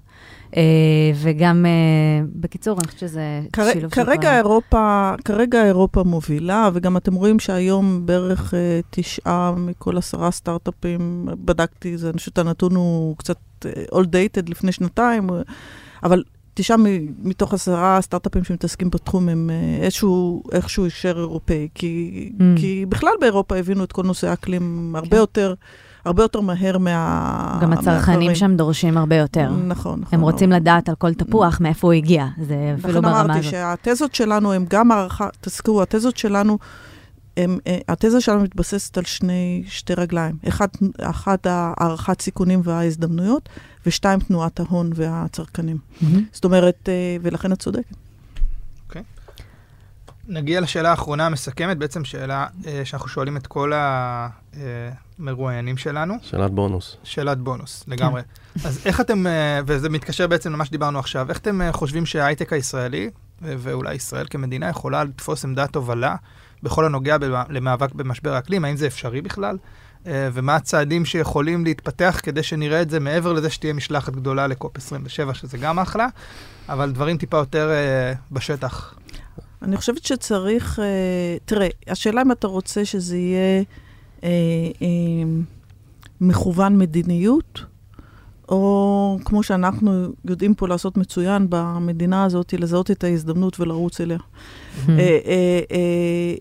[1.15, 4.05] וגם, אה, בקיצור, אני חושבת שזה כר, שילוב של...
[4.05, 11.29] כרגע אירופה, כרגע אירופה מובילה, וגם אתם רואים שהיום בערך אה, תשעה מכל עשרה סטארט-אפים,
[11.45, 13.39] בדקתי, זה, אני חושבת הנתון הוא קצת
[13.93, 15.31] all dated לפני שנתיים,
[16.03, 16.23] אבל
[16.55, 16.77] תשעה
[17.23, 19.51] מתוך עשרה סטארט-אפים שמתעסקים בתחום הם
[19.83, 22.43] איזשהו, איכשהו הקשר אירופאי, כי, mm.
[22.61, 25.17] כי בכלל באירופה הבינו את כל נושא האקלים הרבה כן.
[25.17, 25.55] יותר.
[26.05, 27.59] הרבה יותר מהר מה...
[27.63, 29.49] גם הצרכנים שם דורשים הרבה יותר.
[29.51, 30.19] נכון, נכון.
[30.19, 33.25] הם רוצים לדעת על כל תפוח, מאיפה הוא הגיע, זה אפילו ברמה הזאת.
[33.25, 36.59] לכן אמרתי שהתזות שלנו הם גם הערכה, תזכרו, התזות שלנו,
[37.37, 40.37] הם, אה, התזה שלנו מתבססת על שני, שתי רגליים.
[40.49, 40.69] אחד,
[41.01, 43.49] אחת הערכת סיכונים וההזדמנויות,
[43.87, 45.77] ושתיים, תנועת ההון והצרכנים.
[45.77, 46.05] Mm-hmm.
[46.33, 48.08] זאת אומרת, אה, ולכן את צודקת.
[50.29, 53.73] נגיע לשאלה האחרונה המסכמת, בעצם שאלה אה, שאנחנו שואלים את כל.
[53.73, 54.29] אה,
[55.19, 56.15] המרואיינים שלנו.
[56.23, 56.97] שאלת בונוס.
[57.03, 58.23] שאלת בונוס, לגמרי.
[58.65, 62.53] אז איך אתם, אה, וזה מתקשר בעצם למה שדיברנו עכשיו, איך אתם אה, חושבים שההייטק
[62.53, 63.11] הישראלי,
[63.43, 66.17] ואולי ישראל כמדינה, יכולה לתפוס עמדת הובלה
[66.63, 67.17] בכל הנוגע
[67.49, 68.65] למאבק במשבר האקלים?
[68.65, 69.57] האם זה אפשרי בכלל?
[70.07, 74.77] אה, ומה הצעדים שיכולים להתפתח כדי שנראה את זה מעבר לזה שתהיה משלחת גדולה לקופ
[74.77, 76.07] 27, שזה גם אחלה,
[76.69, 77.71] אבל דברים טיפה יותר
[78.33, 78.95] בשטח.
[79.63, 80.81] אני חושבת שצריך,
[81.45, 83.63] תראה, השאלה אם אתה רוצה שזה יהיה...
[84.25, 84.29] אה,
[84.83, 84.89] אה,
[86.21, 87.65] מכוון מדיניות,
[88.49, 94.19] או כמו שאנחנו יודעים פה לעשות מצוין במדינה הזאת, לזהות את ההזדמנות ולרוץ אליה.
[94.19, 94.91] Mm-hmm.
[94.91, 95.61] אה, אה,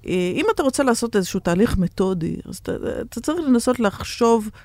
[0.05, 4.59] אה, אם אתה רוצה לעשות איזשהו תהליך מתודי, אז אתה, צריך לנסות לחשוב אה,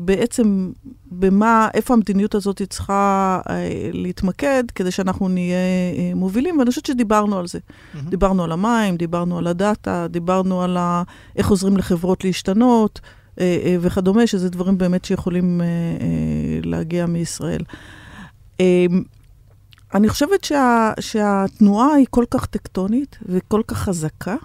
[0.00, 0.72] בעצם
[1.12, 5.56] במה, איפה המדיניות הזאת צריכה אה, להתמקד, כדי שאנחנו נהיה
[5.98, 7.58] אה, מובילים, ואני חושבת שדיברנו על זה.
[7.58, 8.10] Mm-hmm.
[8.10, 11.02] דיברנו על המים, דיברנו על הדאטה, דיברנו על ה,
[11.36, 13.00] איך עוזרים לחברות להשתנות
[13.40, 17.62] אה, אה, וכדומה, שזה דברים באמת שיכולים אה, אה, להגיע מישראל.
[18.60, 18.86] אה,
[19.94, 24.36] אני חושבת שה, שהתנועה היא כל כך טקטונית וכל כך חזקה,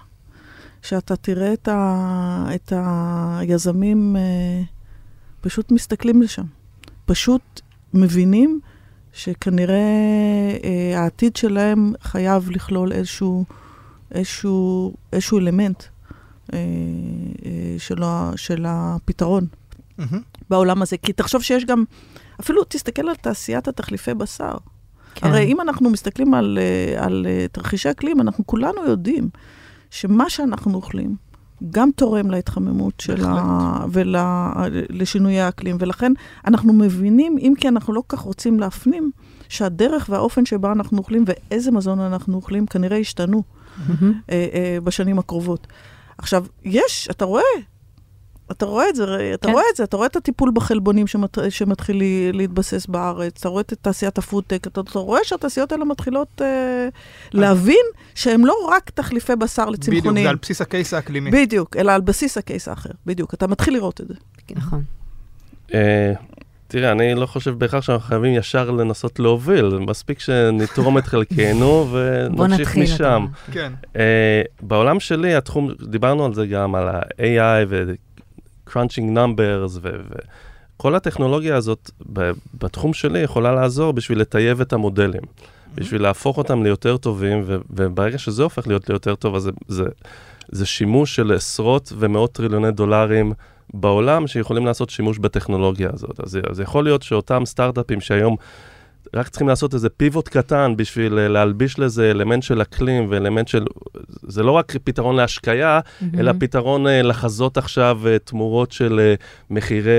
[0.82, 4.16] שאתה תראה את, ה, את היזמים...
[4.16, 4.77] אה,
[5.40, 6.44] פשוט מסתכלים לשם.
[7.06, 7.60] פשוט
[7.94, 8.60] מבינים
[9.12, 9.76] שכנראה
[10.64, 13.44] אה, העתיד שלהם חייב לכלול איזשהו,
[14.12, 15.82] איזשהו, איזשהו אלמנט
[16.52, 16.58] אה,
[17.46, 18.02] אה, של,
[18.36, 19.46] של הפתרון
[20.00, 20.16] mm-hmm.
[20.50, 20.96] בעולם הזה.
[20.96, 21.84] כי תחשוב שיש גם,
[22.40, 24.54] אפילו תסתכל על תעשיית התחליפי בשר.
[25.14, 25.26] כן.
[25.26, 29.28] הרי אם אנחנו מסתכלים על, אה, על, על אה, תרחישי אקלים, אנחנו כולנו יודעים
[29.90, 31.16] שמה שאנחנו אוכלים,
[31.70, 33.84] גם תורם להתחממות של ה...
[33.92, 36.12] ולשינויי האקלים, ולכן
[36.46, 39.10] אנחנו מבינים, אם כי אנחנו לא כך רוצים להפנים,
[39.48, 44.04] שהדרך והאופן שבה אנחנו אוכלים ואיזה מזון אנחנו אוכלים כנראה ישתנו mm-hmm.
[44.30, 45.66] אה, אה, בשנים הקרובות.
[46.18, 47.42] עכשיו, יש, אתה רואה,
[48.50, 49.52] אתה רואה את זה, אתה כן.
[49.52, 53.74] רואה את זה, אתה רואה את הטיפול בחלבונים שמת, שמתחיל להתבסס בארץ, אתה רואה את
[53.82, 56.88] תעשיית הפודטק, אתה, אתה רואה שהתעשיות האלה מתחילות אה,
[57.32, 57.84] להבין
[58.14, 60.02] שהם לא רק תחליפי בשר לצמחונים.
[60.02, 61.30] בדיוק, זה על בסיס ה case האקלימי.
[61.30, 64.14] בדיוק, אלא על בסיס ה case האחר, בדיוק, אתה מתחיל לראות את זה.
[64.56, 64.82] נכון.
[65.74, 66.12] אה,
[66.68, 72.76] תראה, אני לא חושב בהכרח שאנחנו חייבים ישר לנסות להוביל, מספיק שנתרום את חלקנו ונמשיך
[72.76, 73.26] משם.
[73.52, 73.72] כן.
[73.84, 73.98] Uh,
[74.62, 77.66] בעולם שלי, התחום, דיברנו על זה גם, על ה-AI
[78.68, 79.78] ו-crunching numbers,
[80.76, 81.90] וכל הטכנולוגיה הזאת
[82.58, 85.22] בתחום שלי יכולה לעזור בשביל לטייב את המודלים,
[85.74, 89.84] בשביל להפוך אותם ליותר טובים, וברגע שזה הופך להיות ליותר טוב, אז זה, זה,
[90.52, 93.32] זה שימוש של עשרות ומאות טריליוני דולרים.
[93.74, 96.20] בעולם שיכולים לעשות שימוש בטכנולוגיה הזאת.
[96.20, 98.36] אז, אז יכול להיות שאותם סטארט-אפים שהיום
[99.14, 103.64] רק צריכים לעשות איזה פיבוט קטן בשביל אה, להלביש לזה אלמנט של אקלים ואלמנט של...
[104.22, 106.04] זה לא רק פתרון להשקיה, mm-hmm.
[106.18, 109.14] אלא פתרון uh, לחזות עכשיו uh, תמורות של
[109.50, 109.90] מחירי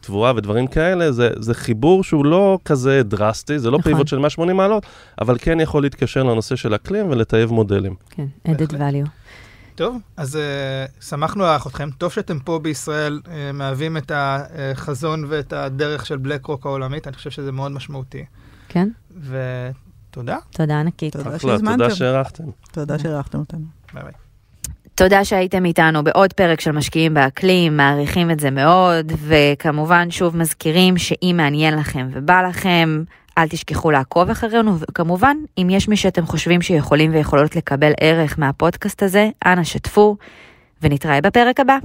[0.00, 1.12] תבואה ודברים כאלה.
[1.12, 3.92] זה, זה חיבור שהוא לא כזה דרסטי, זה לא נכון.
[3.92, 4.86] פיבוט של 180 מעלות,
[5.20, 7.94] אבל כן יכול להתקשר לנושא של אקלים ולטייב מודלים.
[8.10, 9.08] כן, added value.
[9.74, 11.88] טוב, אז uh, שמחנו לארח אתכם.
[11.98, 17.06] טוב שאתם פה בישראל uh, מהווים את החזון ואת הדרך של בלק רוק העולמית.
[17.06, 18.24] אני חושב שזה מאוד משמעותי.
[18.68, 18.88] כן.
[19.20, 20.36] ותודה.
[20.50, 21.16] תודה ענקית.
[21.16, 21.76] תודה שהזמנתם.
[21.76, 22.44] תודה שהערכתם.
[22.72, 23.64] תודה שהערכתם אותנו.
[23.94, 24.12] ביי ביי.
[24.94, 30.98] תודה שהייתם איתנו בעוד פרק של משקיעים באקלים, מעריכים את זה מאוד, וכמובן שוב מזכירים
[30.98, 33.02] שאם מעניין לכם ובא לכם,
[33.38, 39.02] אל תשכחו לעקוב אחרינו, וכמובן, אם יש מי שאתם חושבים שיכולים ויכולות לקבל ערך מהפודקאסט
[39.02, 40.16] הזה, אנא שתפו,
[40.82, 41.78] ונתראה בפרק הבא.